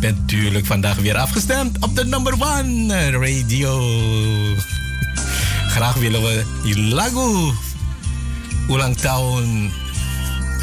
Ben 0.01 0.15
natuurlijk 0.21 0.67
vandaag 0.67 0.97
weer 0.97 1.17
afgestemd 1.17 1.79
op 1.81 1.97
de 1.97 2.05
number 2.05 2.33
one 2.33 3.11
radio. 3.11 3.83
Graag 5.69 5.95
willen 5.95 6.23
we 6.23 6.45
die 6.63 6.79
lagu 6.79 7.53
ulang 8.69 8.97
tahun 8.97 9.71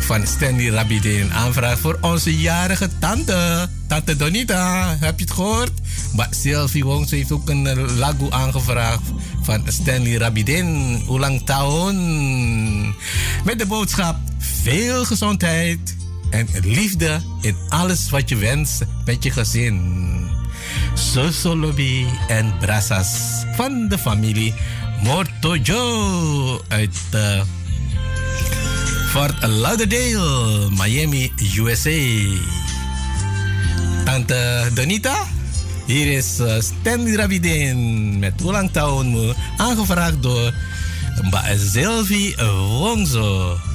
van 0.04 0.28
Stanley 0.28 0.70
Rabide 0.70 1.22
een 1.22 1.34
aanvraag 1.34 1.80
voor 1.80 1.98
onze 2.02 2.38
jarige 2.38 2.90
tante. 3.00 3.70
Tante 3.88 4.16
Donita, 4.16 4.96
heb 5.00 5.20
je 5.20 5.26
het 5.26 5.34
gehoord? 5.34 5.72
Maar 6.16 6.28
Sylvie 6.30 6.84
Wong 6.84 7.10
heeft 7.10 7.32
ook 7.32 7.50
een 7.50 7.68
eh, 7.68 7.98
lagu 7.98 8.28
aangevraagd 8.30 9.02
van 9.42 9.64
Stanley 9.68 10.18
Rabidin. 10.18 11.02
Ulang 11.10 11.46
tahun. 11.46 12.96
Met 13.44 13.60
de 13.60 13.66
boodschap 13.66 14.16
veel 14.38 15.06
gezondheid 15.06 15.96
en 16.30 16.48
liefde 16.64 17.22
in 17.42 17.56
alles 17.70 18.10
wat 18.10 18.30
je 18.30 18.36
wenst 18.36 18.84
met 19.06 19.24
je 19.24 19.32
gezin. 19.32 20.12
Sosolobi 20.94 22.06
en 22.28 22.54
Brassas 22.60 23.44
van 23.56 23.88
de 23.88 23.98
familie 23.98 24.54
Mortojo 25.04 26.62
uit 26.68 26.98
uh, 27.16 27.42
Fort 29.14 29.38
Lauderdale, 29.46 30.74
Miami, 30.74 31.30
USA. 31.62 31.94
Tante 34.10 34.74
Donita, 34.74 35.14
hier 35.86 36.18
is 36.18 36.42
uh, 36.42 36.58
Stanley 36.58 37.14
Rabidin 37.14 38.18
met 38.18 38.42
ulang 38.42 38.74
tahunmu, 38.74 39.38
aangevraagd 39.62 40.18
door 40.18 40.50
Mbak 41.30 41.46
Wongzo. 42.82 43.73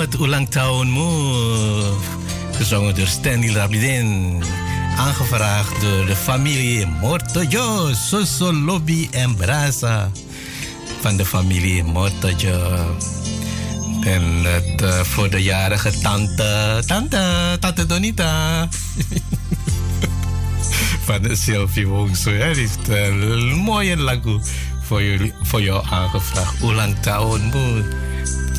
Selamat 0.00 0.24
ulang 0.24 0.48
tahunmu. 0.48 1.12
Gezongen 2.56 2.96
door 2.96 3.06
Stanley 3.06 3.52
Rabidin. 3.52 4.40
Aangevraagd 4.96 5.80
door 5.80 6.06
de 6.06 6.16
familie 6.16 6.86
Mortojo, 6.86 7.92
Soso 7.92 8.48
Lobby 8.52 9.08
en 9.12 9.36
Brasa. 9.36 10.08
Van 11.00 11.16
de 11.16 11.24
familie 11.24 11.84
Mortojo. 11.84 12.96
En 14.00 14.24
het 14.44 14.80
uh, 14.82 15.00
voor 15.00 15.30
de 15.30 15.42
jarige 15.42 15.92
tante, 16.00 16.82
tante, 16.86 17.56
tante 17.60 17.86
Donita. 17.86 18.68
van 21.06 21.22
de 21.22 21.36
Sylvie 21.36 21.86
Wongso. 21.86 22.30
Heeft 22.30 22.88
een 22.88 23.52
mooie 23.52 23.96
lagu 23.96 24.40
voor, 24.82 25.02
jullie, 25.02 25.32
voor 25.42 25.62
jou 25.62 25.84
aangevraagd. 25.90 26.62
Ulang 26.62 26.96
tahunmu 27.00 27.84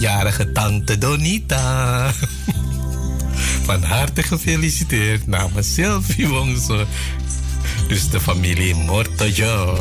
jarige 0.02 0.52
tante 0.52 0.98
Donita. 0.98 2.14
Van 3.66 3.84
harte 3.84 4.24
gefeliciteerd 4.24 5.28
namens 5.28 5.74
Sylvie 5.74 6.28
Wongso. 6.28 6.86
Dus 7.88 8.10
de 8.10 8.20
familie 8.20 8.76
Mortojo. 8.76 9.80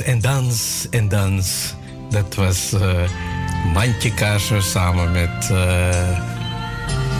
En 0.00 0.20
dans 0.20 0.86
en 0.90 1.08
dans. 1.08 1.74
Dat 2.10 2.34
was 2.34 2.72
uh, 2.74 2.80
Mandje 3.72 4.14
Kaarsen 4.14 4.62
samen 4.62 5.12
met 5.12 5.48
uh, 5.52 6.18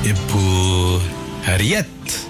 Ibu 0.02 0.98
Harriet. 1.42 2.26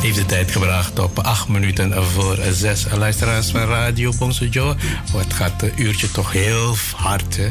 Heeft 0.00 0.16
de 0.16 0.26
tijd 0.26 0.50
gebracht 0.50 0.98
op 0.98 1.18
8 1.18 1.48
minuten 1.48 2.04
voor 2.04 2.38
6 2.50 2.86
luisteraars 2.96 3.50
van 3.50 3.60
Radio 3.60 4.12
Bonsojo. 4.18 4.74
Wat 5.12 5.32
gaat 5.32 5.62
een 5.62 5.72
uurtje 5.76 6.10
toch 6.10 6.32
heel 6.32 6.76
hard, 6.96 7.36
hè? 7.36 7.48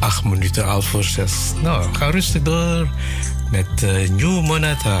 8 0.00 0.24
minuten 0.24 0.66
al 0.66 0.82
voor 0.82 1.04
6. 1.04 1.32
Nou, 1.62 1.94
ga 1.94 2.10
rustig 2.10 2.42
door 2.42 2.88
met 3.50 3.82
uh, 3.82 4.08
New 4.08 4.46
Monata. 4.46 5.00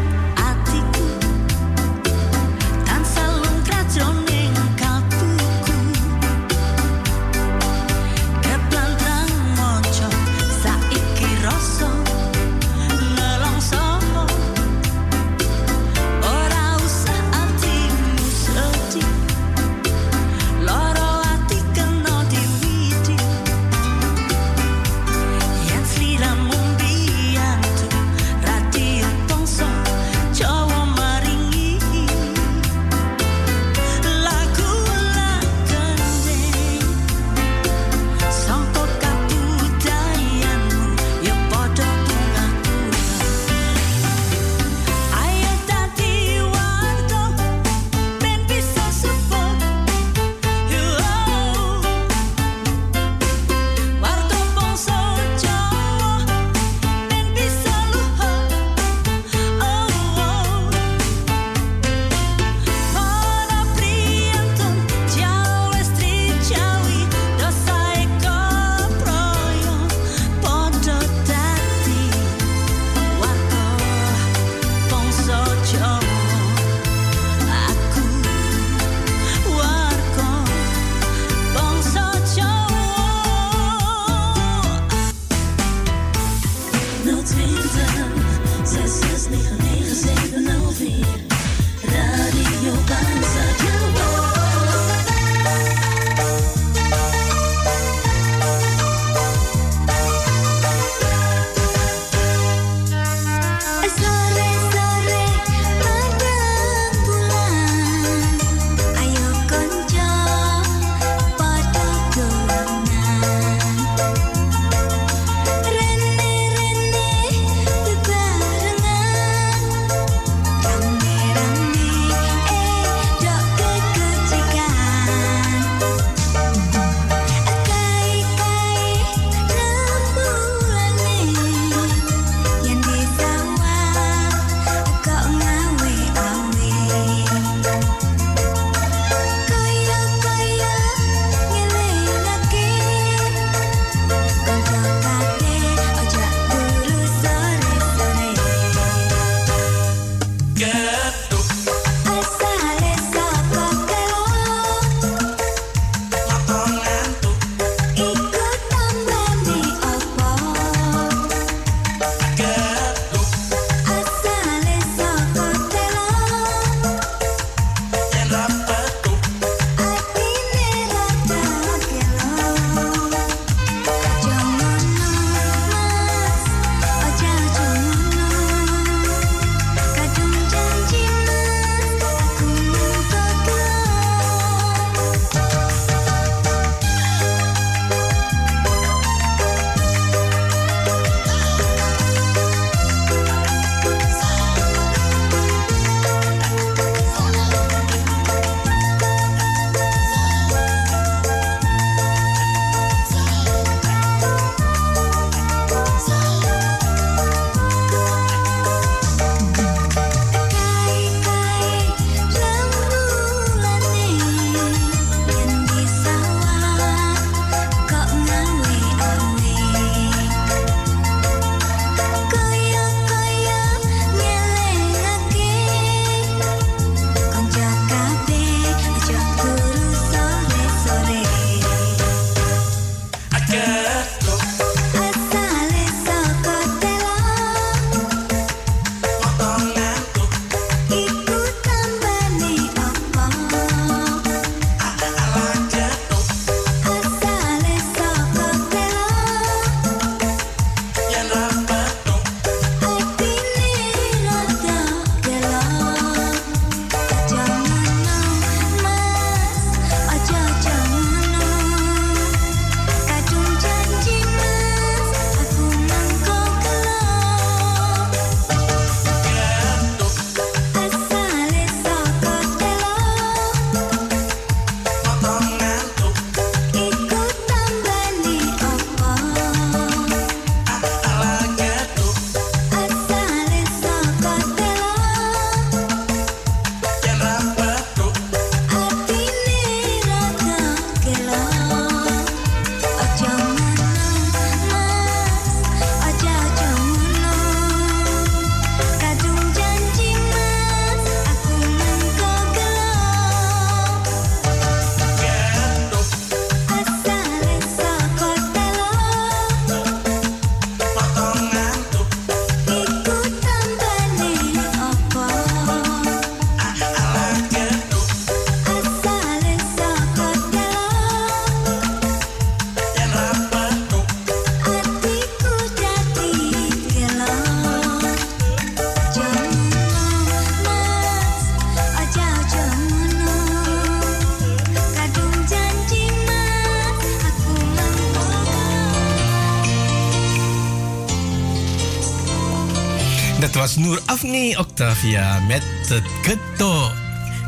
Was 343.49 343.75
Noor 343.75 344.01
Afni 344.05 344.55
Octavia 344.57 345.39
met 345.47 345.63
het 345.87 346.03
Ghetto. 346.21 346.89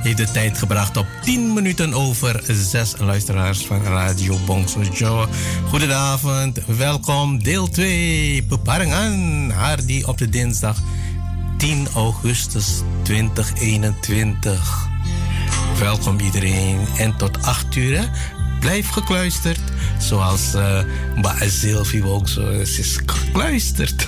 Heeft 0.01 0.17
de 0.17 0.31
tijd 0.31 0.57
gebracht 0.57 0.97
op 0.97 1.05
10 1.23 1.53
minuten 1.53 1.93
over 1.93 2.43
6 2.47 2.93
luisteraars 2.97 3.65
van 3.65 3.83
Radio 3.83 4.37
Bongso 4.45 4.81
Joe. 4.81 5.27
Goedenavond, 5.69 6.59
welkom 6.65 7.43
deel 7.43 7.69
2. 7.69 8.43
Beparingen 8.43 9.51
Hardy 9.51 10.03
op 10.05 10.17
de 10.17 10.29
dinsdag 10.29 10.77
10 11.57 11.87
augustus 11.95 12.67
2021. 13.03 14.87
Welkom 15.79 16.19
iedereen 16.19 16.79
en 16.97 17.17
tot 17.17 17.41
8 17.41 17.75
uur. 17.75 18.09
Blijf 18.59 18.89
gekluisterd. 18.89 19.59
Zoals 19.99 20.55
uh, 20.55 22.05
ook 22.05 22.27
zo 22.27 22.49
is 22.49 22.97
gekluisterd 23.05 24.07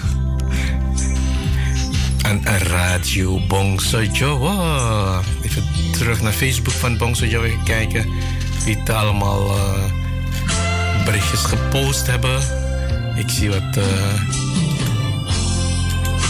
aan 2.26 2.41
Radio 2.45 3.39
Bongso 3.47 4.03
Joe. 4.03 4.49
Even 5.41 5.63
terug 5.91 6.21
naar 6.21 6.32
Facebook 6.32 6.73
van 6.73 6.97
Bongso 6.97 7.26
Joe 7.26 7.63
kijken 7.63 8.05
wie 8.63 8.78
het 8.78 8.89
allemaal 8.89 9.55
uh, 9.55 11.05
berichtjes 11.05 11.43
gepost 11.43 12.07
hebben. 12.07 12.41
Ik 13.15 13.30
zie 13.30 13.49
wat. 13.49 13.78
Uh, 13.78 13.84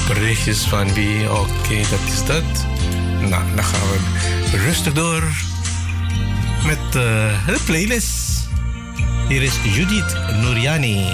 berichtjes 0.08 0.60
van 0.60 0.94
wie. 0.94 1.32
Oké, 1.32 1.78
dat 1.90 2.14
is 2.14 2.26
dat. 2.26 2.66
Nou, 3.20 3.44
dan 3.56 3.64
gaan 3.64 3.88
we 3.90 4.58
rustig 4.58 4.94
door 4.94 5.24
met 6.66 6.86
uh, 6.86 6.94
de 7.46 7.60
playlist. 7.66 8.48
Hier 9.28 9.44
is 9.44 9.54
Judith 9.64 10.18
Nouriani. 10.42 11.06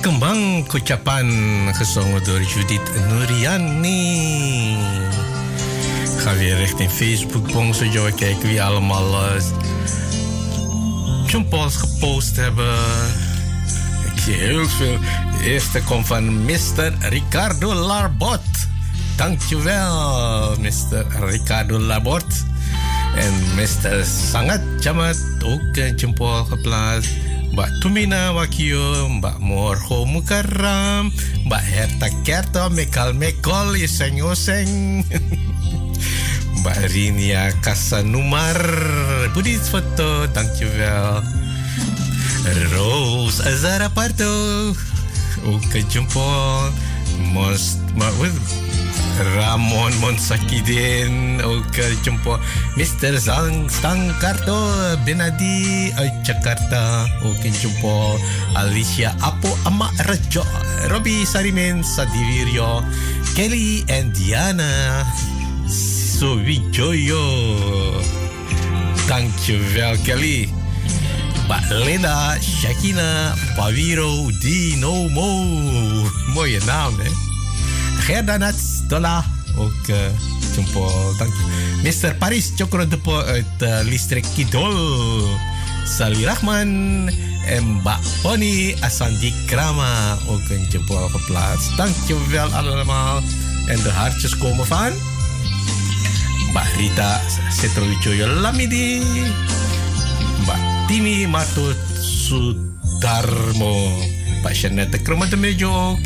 Kembang 0.00 0.66
Kucapan 0.66 1.30
gezongen 1.74 2.24
door 2.24 2.42
Judith 2.42 2.90
Nuriani. 3.08 4.76
ga 6.28 6.34
weer 6.34 6.56
richting 6.56 6.90
Facebook, 6.90 7.52
Bongso 7.52 7.84
Joy. 7.84 8.12
Kijken 8.12 8.48
wie 8.48 8.62
allemaal 8.62 9.24
uh, 9.24 9.42
gepost 11.70 12.36
hebben. 12.36 12.74
Ik 14.14 14.22
zie 14.22 14.34
heel 14.34 14.68
veel. 14.68 14.98
De 15.38 15.44
eerste 15.44 15.82
komt 15.82 16.06
van 16.06 16.44
Mr. 16.44 16.92
Ricardo 17.00 17.74
Larbot. 17.74 18.40
Dankjewel, 19.16 20.56
Mr. 20.60 21.06
Ricardo 21.20 21.78
Larbot. 21.78 22.44
En 23.16 23.32
Mr. 23.54 24.04
Sangat 24.30 24.60
Jamat 24.80 25.18
ook 25.44 25.76
een 25.76 25.94
jempol 25.96 26.44
geplaatst. 26.44 27.27
Mbak 27.58 27.82
Tumina 27.82 28.30
Wakio, 28.30 29.10
Mbak 29.18 29.42
Morho 29.42 30.06
Mukarram, 30.06 31.10
Mbak 31.42 31.64
Herta 31.66 32.06
Kerto, 32.22 32.70
Mekal 32.70 33.18
Mekol, 33.18 33.74
Yeseng 33.74 34.22
Oseng. 34.22 35.02
Mbak 36.62 36.78
Rinia 36.94 37.50
Kasanumar, 37.58 38.62
Budit 39.34 39.58
foto, 39.58 40.30
dankjewel. 40.30 41.18
Rose 42.70 43.42
Azara 43.42 43.90
Parto, 43.90 44.70
ook 45.42 45.74
jempol. 45.90 46.70
Most, 47.34 47.82
maar 47.98 48.14
Ramon 49.18 49.92
Monsakidin 50.00 51.42
ook 51.42 51.76
uh, 51.76 51.84
jumpa 52.02 52.38
Mr. 52.76 53.18
Stangkarto 53.66 54.56
Benadi 55.04 55.92
uit 55.96 56.12
Jakarta 56.22 57.06
ook 57.24 57.42
in 57.42 57.52
jumpa 57.52 58.18
Alicia 58.54 59.14
Apo 59.18 59.56
Ama 59.64 59.90
Rajo 59.96 60.44
Robbie 60.86 61.26
Sarimen 61.26 61.84
Sadivirio 61.84 62.82
Kelly 63.34 63.82
en 63.86 64.12
Diana 64.12 65.04
Sowijoyo 66.18 67.24
Dankjewel 69.06 69.96
Kelly 70.02 70.48
Linda, 71.70 72.36
Shakina, 72.40 73.32
Paviro, 73.56 74.28
Dino 74.40 75.08
Mo. 75.08 76.04
Mooie 76.34 76.60
naam, 76.64 76.92
hè? 77.00 77.10
Gerda 78.04 78.36
Dola. 78.88 79.24
Ook 79.56 79.88
uh, 79.88 79.96
jumpo, 80.54 81.14
dank 81.18 81.32
je. 81.32 81.44
Mr. 81.82 82.14
Paris 82.14 82.52
Chokro 82.56 82.88
Depo 82.88 83.20
uit 83.20 83.44
uh, 83.60 83.78
Listrik 83.82 84.24
Kidol. 84.34 85.28
Sali 85.84 86.24
Rahman 86.24 86.68
en 87.46 87.64
Mbak 87.64 88.00
Pony 88.22 88.76
Asandi 88.80 89.32
Krama. 89.46 90.16
Ook 90.26 90.48
een 90.48 90.66
jumpo 90.70 91.08
geplaatst. 91.08 91.76
Dankjewel 91.76 92.48
allemaal. 92.48 93.22
En 93.66 93.82
de 93.82 93.90
hartjes 93.90 94.36
komen 94.36 94.66
van... 94.66 94.92
Mbak 96.50 96.72
Rita 96.76 97.20
Setrowijoyo 97.60 98.26
Lamidi. 98.26 99.02
Mbak 100.42 100.60
Timi 100.86 101.26
Matut 101.26 101.76
Sudarmo. 102.00 103.92
Mbak 104.40 104.54
Shanette 104.54 104.98
Kromademejo 104.98 105.90
ook. 105.90 105.98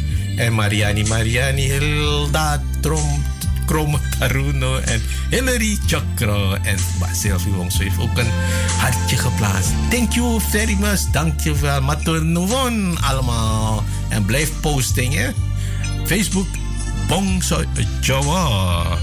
En 0.42 0.54
Mariani 0.54 1.04
Mariani 1.04 1.70
Hilda 1.70 2.62
Trom, 2.80 3.22
Krom 3.66 3.94
Taruno 4.18 4.76
en 4.76 5.02
Hillary 5.30 5.78
Chakro. 5.86 6.54
En 6.62 6.78
Sylvie 7.12 7.52
Wongso 7.52 7.82
heeft 7.82 7.98
ook 7.98 8.18
een 8.18 8.30
hartje 8.78 9.16
geplaatst. 9.16 9.70
Thank 9.90 10.12
you 10.12 10.40
very 10.40 10.76
much. 10.80 11.00
Dankjewel. 11.12 11.80
Matur 11.80 12.24
Nuvon 12.24 12.98
allemaal. 13.00 13.84
En 14.08 14.24
blijf 14.24 14.50
posting 14.60 15.14
hè. 15.14 15.30
Facebook 16.04 16.48
Bongso 17.08 17.64
Jawa. 18.00 18.98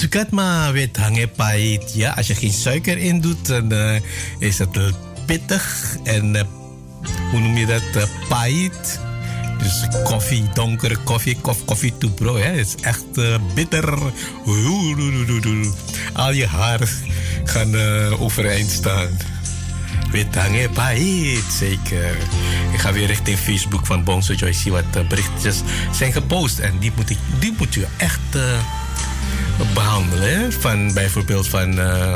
Het 0.00 0.30
maar 0.30 0.72
wit 0.72 0.96
hangen 0.96 1.30
pait. 1.30 1.94
Ja, 1.94 2.10
als 2.10 2.26
je 2.26 2.34
geen 2.34 2.52
suiker 2.52 2.98
in 2.98 3.20
doet, 3.20 3.46
dan 3.46 3.72
uh, 3.72 4.00
is 4.38 4.58
het 4.58 4.78
pittig 5.26 5.96
en 6.04 6.34
uh, 6.34 6.42
hoe 7.30 7.40
noem 7.40 7.56
je 7.56 7.66
dat? 7.66 7.82
Uh. 8.28 8.68
Dus 9.58 9.86
koffie, 10.04 10.44
donkere 10.54 10.96
koffie, 10.96 11.36
koffie, 11.40 11.64
koffie 11.64 11.98
to 11.98 12.08
bro. 12.08 12.36
Het 12.36 12.66
is 12.66 12.74
echt 12.80 13.04
bitter. 13.54 13.98
Al 16.12 16.32
je 16.32 16.46
haar 16.46 16.80
gaan 17.44 17.74
overeind 18.18 18.70
staan. 18.70 19.08
Wit 20.10 20.34
hangen 20.34 20.70
pait, 20.70 21.44
zeker. 21.58 22.16
Ik 22.72 22.78
ga 22.78 22.92
weer 22.92 23.06
richting 23.06 23.38
Facebook 23.38 23.86
van 23.86 24.04
Bonzo 24.04 24.32
Joyce 24.32 24.60
zien 24.60 24.72
wat 24.72 25.08
berichtjes 25.08 25.62
zijn 25.92 26.12
gepost. 26.12 26.58
En 26.58 26.78
die 26.78 26.92
moet, 26.96 27.10
ik, 27.10 27.18
die 27.40 27.54
moet 27.58 27.76
u 27.76 27.84
echt 27.96 28.36
behandelen. 29.74 30.52
Van 30.52 30.92
bijvoorbeeld 30.92 31.48
van 31.48 31.78
uh, 31.78 32.14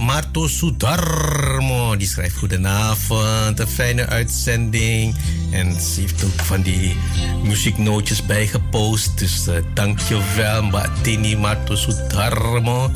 Marto 0.00 0.46
Sudarmo. 0.46 1.96
Die 1.96 2.08
schrijft 2.08 2.36
goedenavond, 2.36 3.58
een 3.58 3.68
fijne 3.68 4.06
uitzending. 4.06 5.14
En 5.50 5.80
ze 5.80 6.00
heeft 6.00 6.24
ook 6.24 6.40
van 6.44 6.62
die 6.62 6.96
muzieknootjes 7.42 8.26
bijgepost. 8.26 9.18
Dus 9.18 9.46
uh, 9.48 9.54
dankjewel 9.74 10.62
Mbak 10.62 10.90
Dini 11.02 11.36
Marto 11.36 11.74
Sudarmo. 11.74 12.90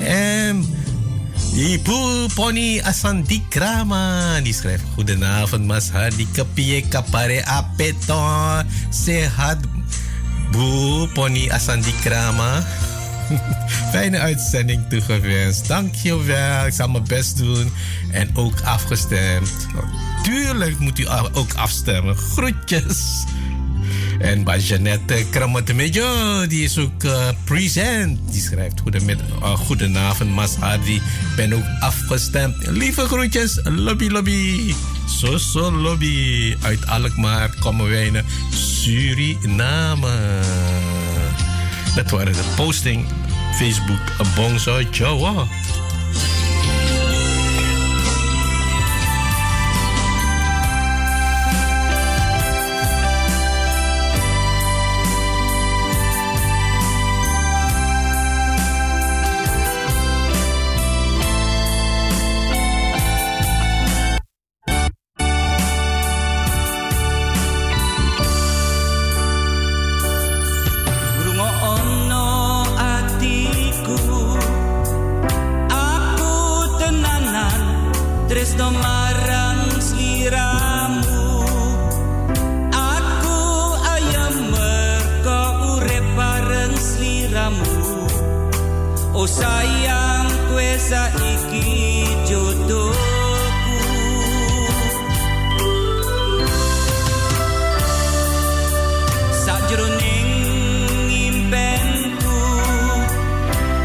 En 0.00 0.78
Ibu 1.54 2.28
Pony 2.34 2.80
Asandi 2.80 3.42
Krama. 3.48 4.40
Die 4.40 4.54
schrijft 4.54 4.84
goedenavond 4.94 5.66
Mas 5.66 5.90
Hadi 5.90 6.26
Kepie 6.32 6.84
Kapare 6.88 7.44
Apeto. 7.44 8.22
Sehat 8.90 9.58
Bu 10.52 11.08
Pony 11.14 11.50
Asandi 11.50 11.92
Krama. 12.02 12.64
Fijne 13.92 14.18
uitzending 14.18 14.88
toegewenst. 14.88 15.68
Dankjewel. 15.68 16.66
Ik 16.66 16.72
zal 16.72 16.88
mijn 16.88 17.04
best 17.04 17.36
doen. 17.36 17.72
En 18.10 18.30
ook 18.34 18.60
afgestemd. 18.60 19.66
Natuurlijk 20.16 20.78
moet 20.78 20.98
u 20.98 21.06
ook 21.32 21.54
afstemmen. 21.54 22.16
Groetjes. 22.16 23.24
En 24.20 24.44
bij 24.44 24.58
Jeannette 24.58 25.26
Kramatemejo, 25.30 26.46
die 26.46 26.64
is 26.64 26.78
ook 26.78 27.02
uh, 27.02 27.28
present. 27.44 28.18
Die 28.32 28.40
schrijft 28.40 28.80
goedemiddag, 28.80 29.26
uh, 29.42 29.50
goedenavond, 29.50 30.30
Mas 30.30 30.56
Hardy. 30.56 31.00
Ben 31.36 31.52
ook 31.52 31.64
afgestemd. 31.80 32.66
Lieve 32.66 33.06
groetjes, 33.06 33.60
lobby 33.64 34.08
lobby. 34.08 34.74
Zo 35.18 35.36
zo 35.36 35.72
lobby. 35.72 36.56
Uit 36.60 36.86
Alkmaar 36.86 37.54
komen 37.58 37.88
wij 37.88 38.10
naar 38.10 38.24
Suriname. 38.50 40.08
Dat 41.94 42.10
waren 42.10 42.32
de 42.32 42.52
posting 42.56 43.06
Facebook 43.58 44.34
Bongso 44.34 44.82
Jawa. 44.90 45.46
Oh 89.20 89.28
sayang 89.28 90.32
kuasa 90.48 91.12
ikhidupku 91.12 92.88
Sajaruning 99.44 101.04
impenku 101.12 102.40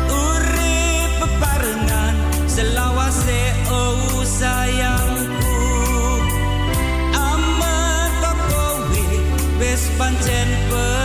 urip 0.08 1.12
berperanan 1.20 2.16
selawase 2.48 3.44
oh 3.68 4.24
sayangku. 4.24 5.60
Amanta 7.12 8.32
kawe 8.40 9.04
Pancen 10.00 10.48
pe 10.72 11.05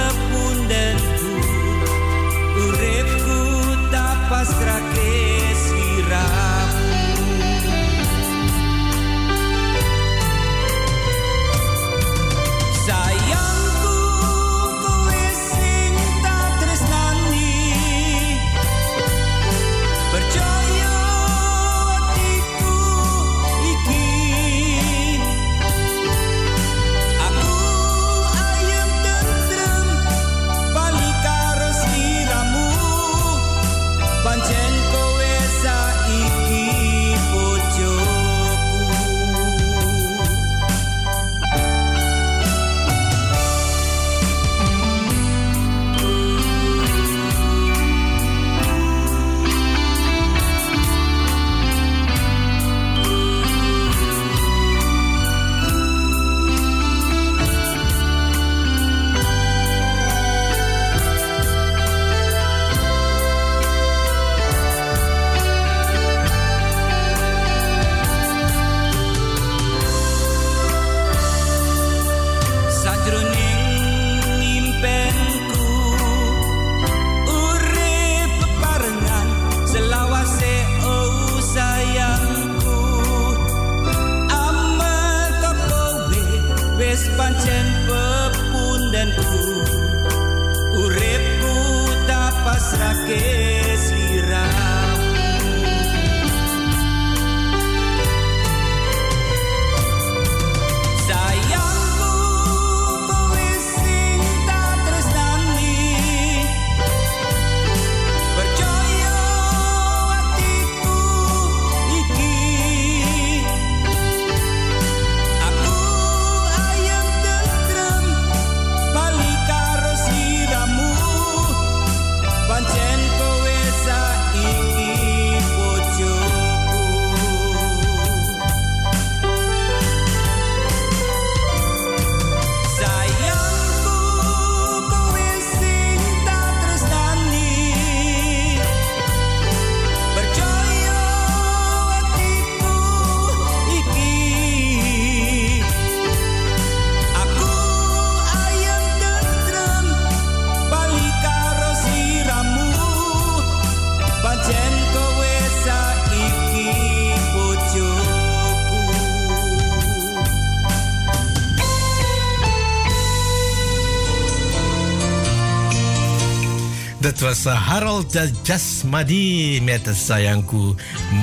was 167.31 167.47
uh, 167.47 167.69
Harold 167.69 168.19
Jasmadi 168.43 169.61
met 169.63 169.91
Sayangku. 169.95 170.75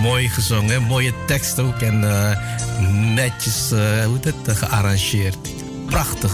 Mooi 0.01 0.29
gezongen, 0.29 0.83
mooie 0.83 1.13
tekst 1.25 1.59
ook 1.59 1.81
en 1.81 2.01
uh, 2.01 2.31
netjes 3.13 3.71
uh, 3.71 4.05
hoe 4.05 4.19
dat, 4.19 4.57
gearrangeerd. 4.57 5.37
Prachtig. 5.85 6.31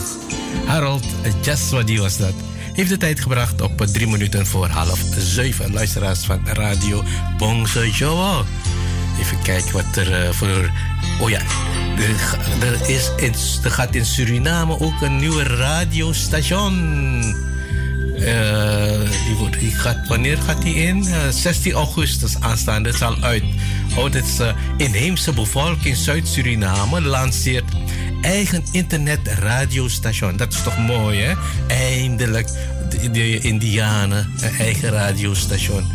Harold 0.66 1.04
Jasmadi 1.42 2.00
was 2.00 2.18
dat. 2.18 2.34
Heeft 2.74 2.90
de 2.90 2.98
tijd 2.98 3.20
gebracht 3.20 3.62
op 3.62 3.86
drie 3.86 4.08
minuten 4.08 4.46
voor 4.46 4.68
half 4.68 5.00
zeven. 5.18 5.74
Luisteraars 5.74 6.20
van 6.20 6.48
Radio 6.48 7.04
Bongse 7.38 7.90
Jowo. 7.90 8.46
Even 9.20 9.42
kijken 9.42 9.74
wat 9.74 9.96
er 9.96 10.34
voor. 10.34 10.72
Oh 11.20 11.30
ja, 11.30 11.42
er, 11.98 12.40
er, 12.68 12.90
is 12.90 13.60
er 13.64 13.72
gaat 13.72 13.96
in 13.96 14.06
Suriname 14.06 14.80
ook 14.80 15.02
een 15.02 15.20
nieuwe 15.20 15.44
radiostation. 15.44 17.53
Uh, 18.24 19.26
die, 19.26 19.36
wordt, 19.36 19.60
die 19.60 19.72
gaat, 19.72 20.08
wanneer 20.08 20.38
gaat 20.38 20.62
die 20.62 20.76
in? 20.76 20.98
Uh, 20.98 21.16
16 21.30 21.74
augustus 21.74 22.40
aanstaande. 22.40 22.92
Zal 22.92 23.18
uit. 23.22 23.44
Oh, 23.96 24.12
dit 24.12 24.26
is 24.26 24.40
uh, 24.40 24.48
inheemse 24.78 25.34
bevolking 25.34 25.96
Zuid-Suriname 25.96 27.02
lanceert 27.02 27.64
eigen 28.22 28.64
internetradiostation. 28.72 30.38
Dat 30.38 30.54
is 30.54 30.64
toch 30.64 30.78
mooi, 30.78 31.20
hè? 31.22 31.34
Eindelijk 31.68 32.50
de, 33.12 33.40
Indianen 33.40 34.34
een 34.42 34.58
eigen 34.58 34.90
radiostation. 34.90 35.92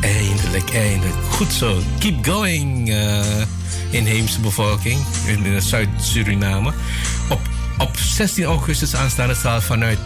Eindelijk, 0.00 0.74
eindelijk. 0.74 1.14
Goed 1.30 1.52
zo. 1.52 1.82
Keep 1.98 2.26
going, 2.26 2.94
inheemse 3.90 4.40
bevolking 4.40 5.00
in 5.26 5.62
Zuid-Suriname. 5.62 6.72
Op, 7.28 7.40
op 7.78 7.96
16 7.96 8.44
augustus 8.44 8.94
aanstaande 8.94 9.34
zal 9.34 9.60
vanuit 9.60 9.98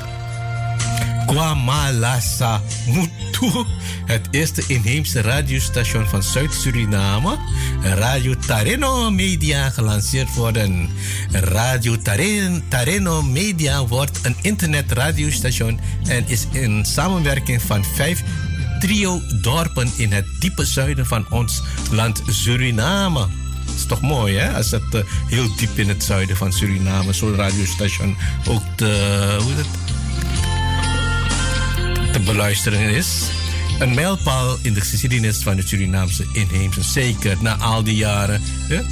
Guamalasa 1.31 2.63
Mutu, 2.87 3.65
het 4.05 4.29
eerste 4.31 4.65
inheemse 4.67 5.21
radiostation 5.21 6.07
van 6.07 6.23
Zuid-Suriname, 6.23 7.39
Radio 7.83 8.35
Tareno 8.47 9.11
Media, 9.11 9.71
gelanceerd 9.71 10.35
worden. 10.35 10.91
Radio 11.31 11.97
Tareno 12.69 13.23
Media 13.23 13.87
wordt 13.87 14.19
een 14.23 14.37
internetradiostation 14.41 15.81
en 16.05 16.29
is 16.29 16.47
in 16.53 16.85
samenwerking 16.85 17.63
van 17.63 17.85
vijf 17.85 18.23
trio-dorpen 18.81 19.91
in 19.97 20.13
het 20.13 20.27
diepe 20.39 20.65
zuiden 20.65 21.07
van 21.07 21.27
ons 21.31 21.63
land 21.91 22.23
Suriname. 22.27 23.27
Dat 23.67 23.75
is 23.75 23.87
toch 23.87 24.01
mooi, 24.01 24.37
hè? 24.37 24.55
Als 24.55 24.71
het 24.71 24.95
uh, 24.95 25.01
heel 25.27 25.57
diep 25.57 25.79
in 25.79 25.89
het 25.89 26.05
zuiden 26.05 26.37
van 26.37 26.53
Suriname, 26.53 27.13
zo'n 27.13 27.35
radiostation 27.35 28.17
ook 28.49 28.63
de, 28.77 29.37
hoe 29.41 29.51
is 29.51 29.59
het? 29.59 29.90
Te 32.13 32.21
beluisteren 32.21 32.95
is. 32.95 33.31
Een 33.79 33.95
mijlpaal 33.95 34.59
in 34.63 34.75
de 34.75 34.81
geschiedenis 34.81 35.43
van 35.43 35.57
de 35.57 35.67
Surinaamse 35.67 36.27
inheemse. 36.33 36.83
Zeker 36.83 37.37
na 37.41 37.57
al 37.57 37.83
die 37.83 37.97
jaren. 37.97 38.43
Ja? 38.69 38.83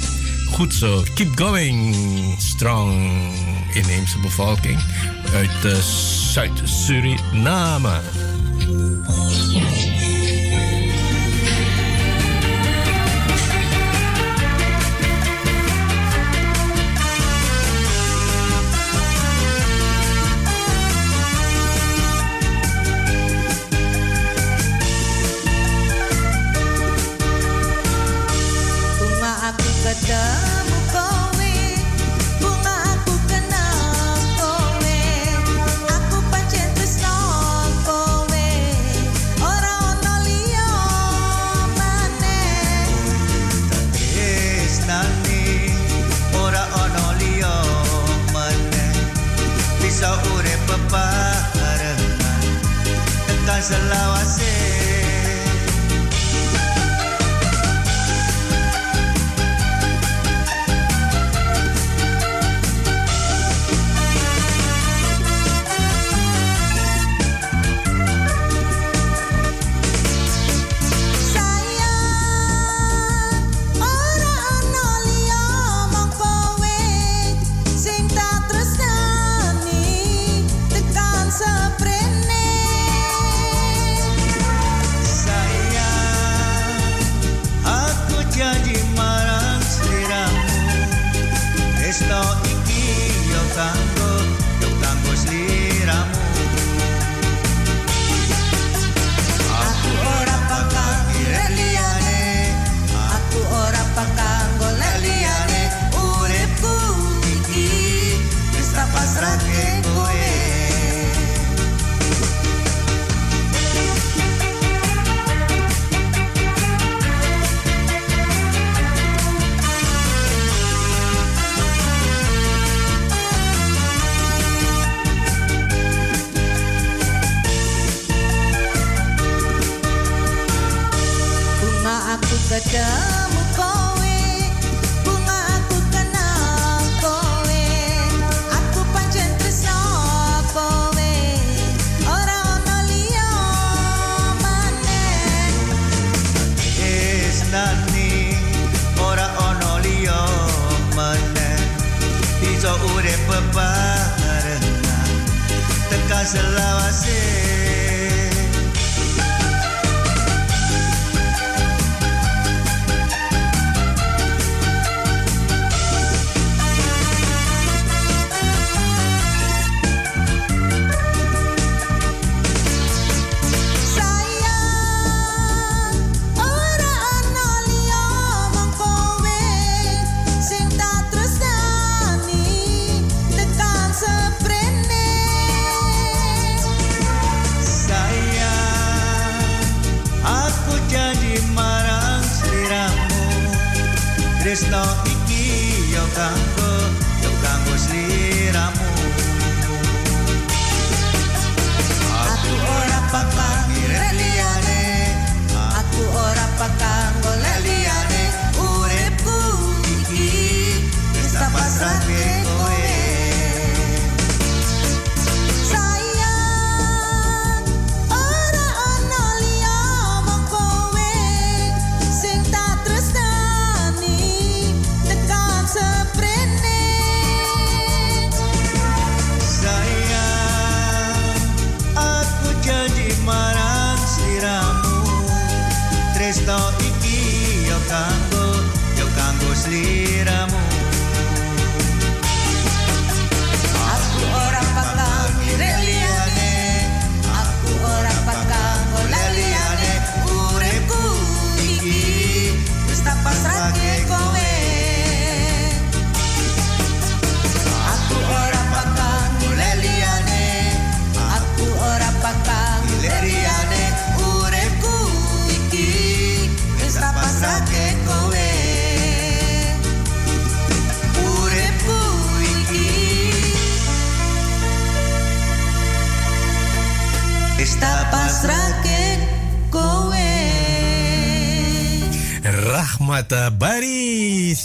Goed 0.51 0.73
zo. 0.73 1.03
Keep 1.13 1.37
going. 1.37 1.95
Strong 2.37 3.11
inheemse 3.73 4.19
bevolking 4.19 4.79
uit 5.33 5.83
Zuid-Suriname. 6.33 8.01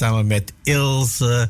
Samen 0.05 0.27
met 0.27 0.53
Ilse 0.63 1.49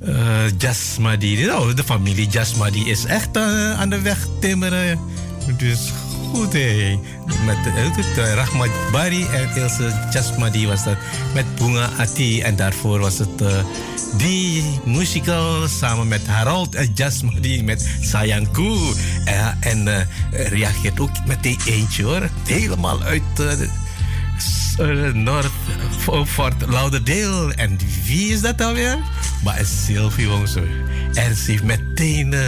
eh, 0.00 0.50
Jasmadi. 0.58 1.46
Nou, 1.46 1.74
de 1.74 1.84
familie 1.84 2.28
Jasmadi 2.28 2.90
is 2.90 3.04
echt 3.04 3.36
eh, 3.36 3.80
aan 3.80 3.90
de 3.90 4.00
weg 4.00 4.26
timmeren. 4.40 4.98
Dus 5.56 5.92
goed 6.32 6.52
hé. 6.52 6.98
Met 7.44 7.56
uh, 8.16 8.34
Rahmat 8.34 8.68
Bari 8.92 9.26
en 9.26 9.62
Ilse 9.62 10.08
Jasmadi 10.12 10.66
was 10.66 10.84
dat. 10.84 10.96
Met 11.34 11.54
Bunga 11.54 11.90
Ati. 11.98 12.40
En 12.40 12.56
daarvoor 12.56 12.98
was 12.98 13.18
het 13.18 13.44
die 14.16 14.64
musical 14.84 15.68
samen 15.68 16.08
met 16.08 16.26
Harold 16.26 16.74
en 16.74 16.92
Jasmadi 16.94 17.62
met 17.62 17.88
Sayangku. 18.00 18.76
En 19.60 20.08
reageert 20.30 21.00
ook 21.00 21.26
met 21.26 21.42
die 21.42 21.58
eentje 21.66 22.04
hoor. 22.04 22.28
Helemaal 22.46 23.02
uit... 23.02 23.22
uh, 24.80 25.12
North 25.12 25.50
Fort 26.26 26.66
Lauderdale. 26.66 27.54
En 27.54 27.78
wie 28.04 28.32
is 28.32 28.40
dat 28.40 28.58
dan 28.58 28.74
weer? 28.74 28.98
Maar 29.44 29.60
is 29.60 29.84
Sylvie 29.84 30.28
Wongso. 30.28 30.62
En 31.12 31.36
ze 31.36 31.50
heeft 31.50 31.62
meteen 31.62 32.32
eh, 32.32 32.40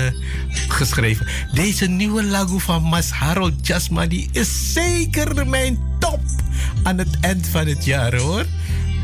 geschreven... 0.69 1.27
Deze 1.53 1.87
nieuwe 1.87 2.25
lagu 2.25 2.61
van 2.61 2.83
Mas 2.83 3.11
Harold 3.11 3.67
Jasmadi 3.67 4.29
is 4.33 4.73
zeker 4.73 5.47
mijn 5.47 5.79
top 5.99 6.21
aan 6.83 6.99
het 6.99 7.17
eind 7.21 7.47
van 7.47 7.67
het 7.67 7.85
jaar 7.85 8.17
hoor. 8.17 8.45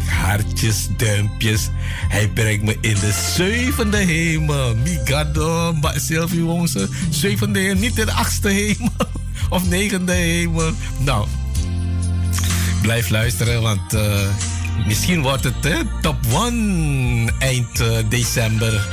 Hartjes, 0.07 0.89
duimpjes. 0.97 1.69
Hij 2.09 2.29
brengt 2.29 2.65
me 2.65 2.77
in 2.81 2.95
de 2.95 3.13
zevende 3.35 3.97
hemel. 3.97 4.75
Migado, 4.77 5.73
Mbak 5.73 5.99
Sylvie 5.99 6.43
Wongso. 6.43 6.87
Zevende 7.11 7.59
hemel, 7.59 7.81
niet 7.81 7.99
in 7.99 8.07
de 8.07 8.13
achtste 8.13 8.49
hemel. 8.49 8.91
Of 9.51 9.69
negende 9.69 10.13
hemel. 10.13 10.73
Nou, 10.99 11.27
blijf 12.85 13.11
luisteren, 13.11 13.63
want 13.63 13.95
eh, 13.95 14.29
misschien 14.87 15.23
wordt 15.23 15.45
het 15.45 15.87
top 16.01 16.17
1 16.33 17.31
eind 17.39 17.81
eh, 17.81 17.89
december 18.09 18.87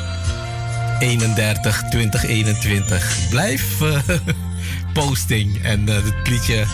31, 0.99 1.83
2021. 1.89 3.29
Blijf 3.29 3.81
eh, 3.81 3.99
posting 4.93 5.63
en 5.63 5.87
het 5.87 6.27
liedje 6.27 6.65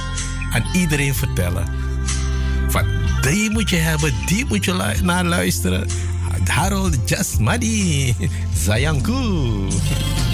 aan 0.52 0.65
iedereen 0.73 1.15
vertellen. 1.15 1.68
Van 2.68 2.85
die 3.22 3.49
moet 3.52 3.69
je 3.69 3.76
hebben, 3.76 4.14
die 4.26 4.45
moet 4.45 4.65
je 4.65 4.95
naar 5.03 5.26
luisteren. 5.26 5.88
Harold 6.48 7.10
Jasmadi, 7.10 8.15
Zayanku. 8.53 9.14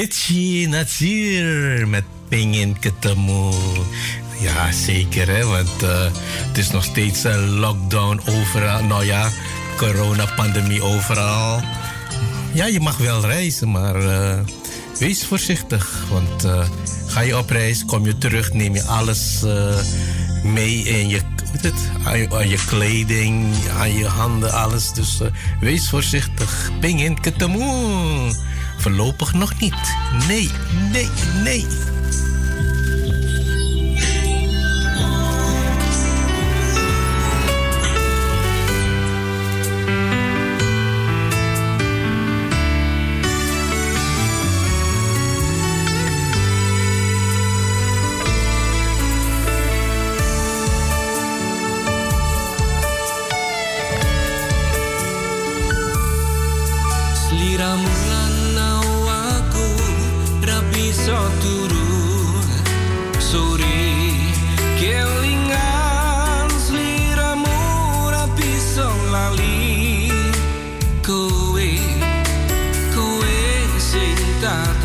Richie 0.00 0.64
Natsir 0.68 1.84
met 1.88 2.04
Pingin 2.28 2.78
ketemu. 2.78 3.52
Ja, 4.40 4.72
zeker 4.72 5.28
hè, 5.28 5.44
want 5.44 5.82
eh, 5.82 6.08
het 6.48 6.58
is 6.58 6.70
nog 6.70 6.84
steeds 6.84 7.24
een 7.24 7.48
lockdown 7.48 8.20
overal. 8.26 8.84
Nou 8.84 9.04
ja, 9.04 9.28
coronapandemie 9.76 10.82
overal. 10.82 11.62
Ja, 12.52 12.66
je 12.66 12.80
mag 12.80 12.96
wel 12.96 13.20
reizen, 13.20 13.70
maar 13.70 13.94
eh, 13.94 14.38
wees 14.98 15.24
voorzichtig. 15.24 16.04
Want 16.10 16.44
eh, 16.44 16.68
ga 17.06 17.20
je 17.20 17.38
op 17.38 17.50
reis, 17.50 17.84
kom 17.84 18.04
je 18.04 18.18
terug, 18.18 18.52
neem 18.52 18.74
je 18.74 18.84
alles 18.84 19.44
mee 20.44 20.82
in 20.82 21.08
je, 21.08 21.20
het, 21.60 21.90
aan, 22.04 22.18
je, 22.18 22.28
aan 22.30 22.48
je 22.48 22.64
kleding, 22.66 23.54
aan 23.78 23.92
je 23.92 24.06
handen, 24.06 24.52
alles. 24.52 24.92
Dus 24.92 25.20
wees 25.60 25.88
voorzichtig. 25.88 26.70
Pingin 26.80 27.20
ketemu. 27.20 28.48
Voorlopig 28.80 29.32
nog 29.32 29.60
niet. 29.60 29.96
Nee, 30.28 30.50
nee, 30.92 31.08
nee. 31.42 31.66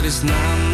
it's 0.05 0.23
not 0.23 0.64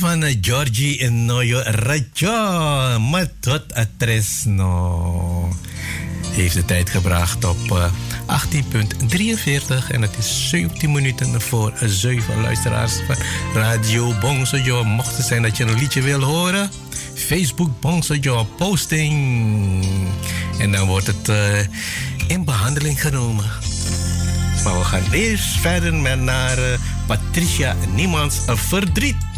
van 0.00 0.24
Georgie 0.40 0.98
en 0.98 1.24
Noyo 1.24 1.60
Rajo. 1.64 2.98
Matot 2.98 3.74
Atresno. 3.74 5.48
Heeft 6.30 6.54
de 6.54 6.64
tijd 6.64 6.90
gebracht 6.90 7.44
op 7.44 7.70
uh, 7.72 7.84
18.43 8.26 9.90
en 9.90 10.02
het 10.02 10.16
is 10.18 10.48
17 10.48 10.92
minuten 10.92 11.40
voor 11.40 11.72
7 11.84 12.40
luisteraars 12.40 12.92
van 13.06 13.16
Radio 13.54 14.14
Bongsojo. 14.20 14.84
Mocht 14.84 15.16
het 15.16 15.26
zijn 15.26 15.42
dat 15.42 15.56
je 15.56 15.64
een 15.64 15.78
liedje 15.78 16.02
wil 16.02 16.22
horen, 16.22 16.70
Facebook 17.14 17.80
Bongsojo 17.80 18.44
posting. 18.44 19.84
En 20.58 20.72
dan 20.72 20.86
wordt 20.86 21.06
het 21.06 21.32
in 22.26 22.44
behandeling 22.44 23.00
genomen. 23.00 23.44
Maar 24.64 24.78
we 24.78 24.84
gaan 24.84 25.12
eerst 25.12 25.56
verder 25.56 25.94
met 25.94 26.20
naar 26.20 26.58
Patricia 27.06 27.76
Niemands 27.94 28.36
Verdriet. 28.46 29.29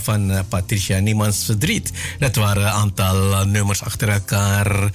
Van 0.00 0.30
uh, 0.30 0.38
Patricia 0.48 0.98
Niemans 0.98 1.44
Verdriet. 1.44 1.92
Dat 2.18 2.36
waren 2.36 2.62
een 2.62 2.68
aantal 2.68 3.30
uh, 3.30 3.42
nummers 3.42 3.82
achter 3.82 4.08
elkaar. 4.08 4.90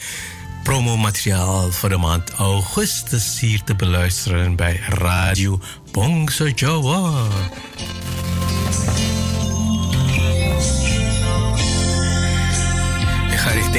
Promomateriaal 0.63 1.71
voor 1.71 1.89
de 1.89 1.97
maand 1.97 2.29
augustus 2.29 3.39
hier 3.39 3.63
te 3.63 3.75
beluisteren 3.75 4.55
bij 4.55 4.79
Radio 4.89 5.59
Bongso 5.91 6.47
Jawa. 6.55 7.27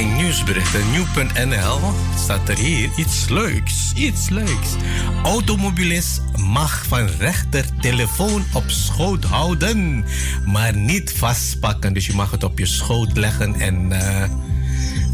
Nieuwsberichten. 0.04 0.90
Nieuw.nl 0.90 1.78
staat 2.18 2.48
er 2.48 2.58
hier 2.58 2.90
iets 2.96 3.28
leuks. 3.28 3.92
Iets 3.94 4.28
leuks. 4.28 4.74
Automobilist 5.22 6.22
mag 6.36 6.84
van 6.88 7.08
rechter 7.18 7.64
telefoon 7.80 8.44
op 8.52 8.64
schoot 8.66 9.24
houden, 9.24 10.04
maar 10.44 10.76
niet 10.76 11.12
vastpakken. 11.12 11.92
Dus 11.92 12.06
je 12.06 12.14
mag 12.14 12.30
het 12.30 12.44
op 12.44 12.58
je 12.58 12.66
schoot 12.66 13.16
leggen 13.16 13.54
en 13.54 13.90
uh, 13.92 14.24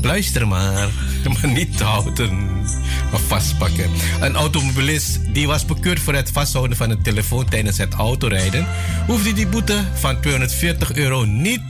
luister 0.02 0.48
maar, 0.48 0.88
maar 1.32 1.52
niet 1.52 1.80
houden 1.80 2.64
of 3.12 3.22
vastpakken. 3.26 3.90
Een 4.20 4.34
automobilist 4.34 5.34
die 5.34 5.46
was 5.46 5.64
bekeurd 5.64 6.00
voor 6.00 6.14
het 6.14 6.30
vasthouden 6.30 6.76
van 6.76 6.90
een 6.90 7.02
telefoon 7.02 7.48
tijdens 7.48 7.78
het 7.78 7.94
autorijden, 7.94 8.66
hoefde 9.06 9.32
die 9.32 9.46
boete 9.46 9.84
van 9.94 10.20
240 10.20 10.92
euro 10.92 11.24
niet 11.24 11.62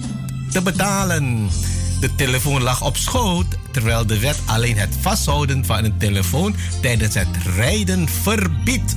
te 0.50 0.62
betalen. 0.62 1.50
De 2.02 2.14
telefoon 2.14 2.62
lag 2.62 2.82
op 2.82 2.96
schoot, 2.96 3.46
terwijl 3.70 4.06
de 4.06 4.18
wet 4.18 4.38
alleen 4.46 4.76
het 4.76 4.96
vasthouden 5.00 5.64
van 5.64 5.84
een 5.84 5.98
telefoon 5.98 6.54
tijdens 6.80 7.14
het 7.14 7.36
rijden 7.56 8.08
verbiedt. 8.08 8.96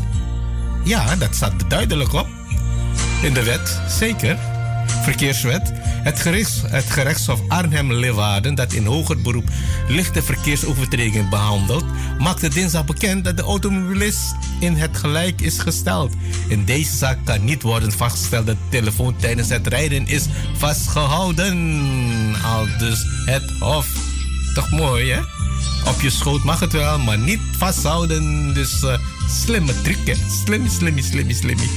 Ja, 0.83 1.15
dat 1.15 1.35
staat 1.35 1.69
duidelijk 1.69 2.13
op. 2.13 2.27
In 3.21 3.33
de 3.33 3.43
wet, 3.43 3.81
zeker. 3.89 4.37
Verkeerswet. 5.03 5.73
Het, 6.05 6.19
gerechts, 6.19 6.61
het 6.67 6.85
gerechtshof 6.85 7.41
Arnhem-Leeuwarden, 7.47 8.55
dat 8.55 8.73
in 8.73 8.85
hoger 8.85 9.21
beroep 9.21 9.49
lichte 9.87 10.23
verkeersovertredingen 10.23 11.29
behandelt, 11.29 11.85
maakte 12.19 12.49
dinsdag 12.49 12.85
bekend 12.85 13.23
dat 13.23 13.37
de 13.37 13.43
automobilist 13.43 14.35
in 14.59 14.75
het 14.75 14.97
gelijk 14.97 15.41
is 15.41 15.59
gesteld. 15.59 16.13
In 16.47 16.65
deze 16.65 16.95
zaak 16.95 17.17
kan 17.23 17.43
niet 17.43 17.61
worden 17.61 17.91
vastgesteld 17.91 18.45
dat 18.45 18.55
de 18.55 18.77
telefoon 18.77 19.15
tijdens 19.15 19.49
het 19.49 19.67
rijden 19.67 20.07
is 20.07 20.25
vastgehouden. 20.57 22.35
Al 22.43 22.67
dus 22.77 23.05
het 23.25 23.51
hof. 23.59 23.87
Toch 24.53 24.71
mooi, 24.71 25.11
hè? 25.11 25.19
Op 25.89 26.01
je 26.01 26.09
schoot 26.09 26.43
mag 26.43 26.59
het 26.59 26.71
wel, 26.71 26.99
maar 26.99 27.17
niet 27.17 27.41
vasthouden. 27.57 28.53
Dus 28.53 28.83
uh, 28.83 28.97
slimme 29.29 29.81
truc, 29.81 29.97
hè? 30.05 30.13
Slimmy, 30.43 30.69
slimmy, 30.69 31.01
slimmy, 31.01 31.33
slimmy. 31.33 31.69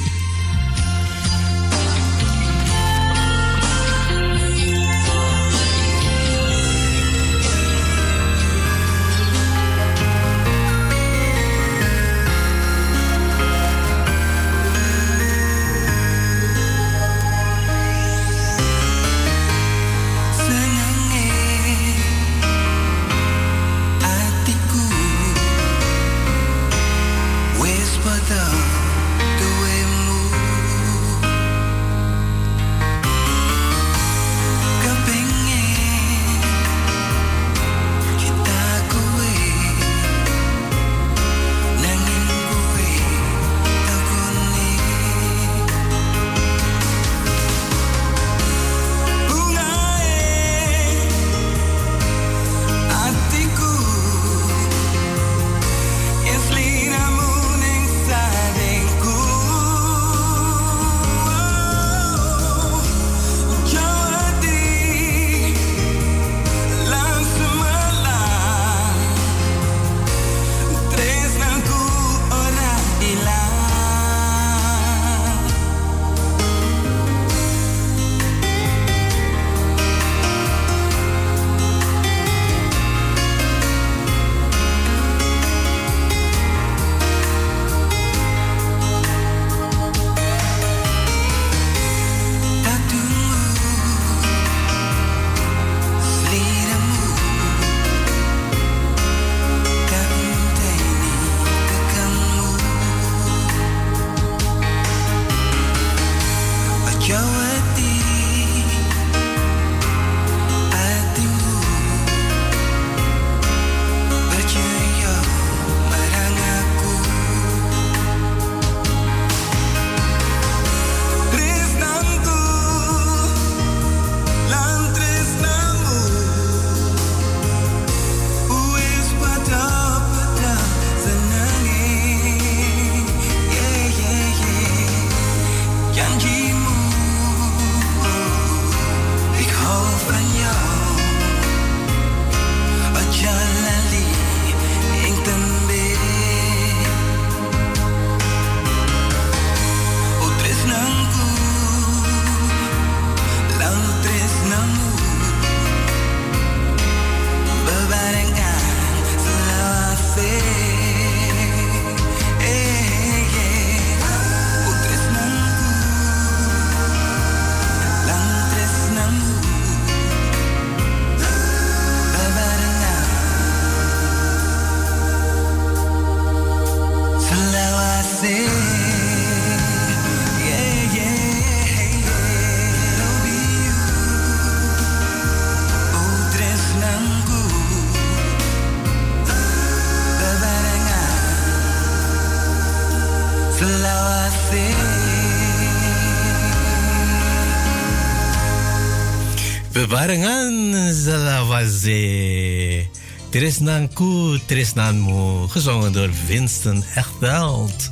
Trisnanku, 203.48 204.38
Trisnanmu. 204.46 205.48
Gezongen 205.48 205.92
door 205.92 206.10
Winston 206.26 206.84
Echteld. 206.94 207.90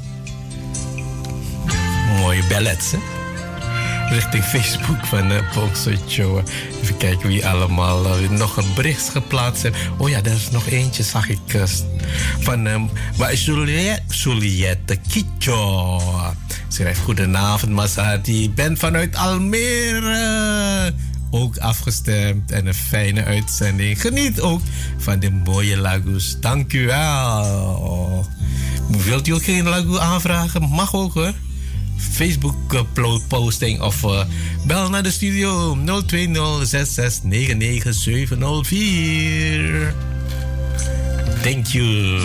Mooie 2.19 2.43
ballets, 2.49 2.91
hè? 2.91 2.99
Richting 4.15 4.45
Facebook 4.45 5.07
van 5.07 5.33
uh, 5.33 5.39
Show. 6.09 6.41
Even 6.83 6.97
kijken 6.97 7.29
wie 7.29 7.47
allemaal 7.47 8.21
uh, 8.23 8.31
nog 8.31 8.57
een 8.57 8.75
bericht 8.75 9.09
geplaatst 9.09 9.63
heeft. 9.63 9.77
Oh 9.99 10.09
ja, 10.09 10.19
er 10.19 10.33
is 10.33 10.51
nog 10.51 10.67
eentje, 10.67 11.03
zag 11.03 11.29
ik. 11.29 11.55
Uh, 11.55 11.63
van 12.41 12.67
um, 12.67 12.91
Juliette, 13.35 14.15
Juliette 14.15 14.99
Kitjo. 15.09 16.01
Schrijft 16.69 17.01
goedenavond, 17.01 17.73
Masati. 17.73 18.43
Ik 18.43 18.55
ben 18.55 18.77
vanuit 18.77 19.17
Almere. 19.17 20.93
Ook 21.31 21.59
afgestemd 21.59 22.51
en 22.51 22.67
een 22.67 22.75
fijne 22.75 23.25
uitzending. 23.25 24.01
Geniet 24.01 24.41
ook 24.41 24.61
van 24.99 25.19
de 25.19 25.31
mooie 25.31 25.77
Lagos. 25.77 26.37
Dank 26.41 26.73
u 26.73 26.87
wel. 26.87 28.27
Wilt 29.05 29.29
u 29.29 29.33
ook 29.33 29.45
geen 29.45 29.69
Lagoe 29.69 30.01
aanvragen? 30.01 30.69
Mag 30.69 30.95
ook 30.95 31.15
hoor. 31.15 31.33
Facebook 31.97 32.73
uh, 32.73 33.17
posting 33.29 33.81
of 33.81 34.03
uh, 34.03 34.21
bel 34.67 34.91
naar 34.91 35.03
de 35.03 35.11
studio 35.11 35.77
020 36.07 36.67
6699 36.67 37.95
704. 37.95 39.95
Thank 41.43 41.67
you. 41.67 42.21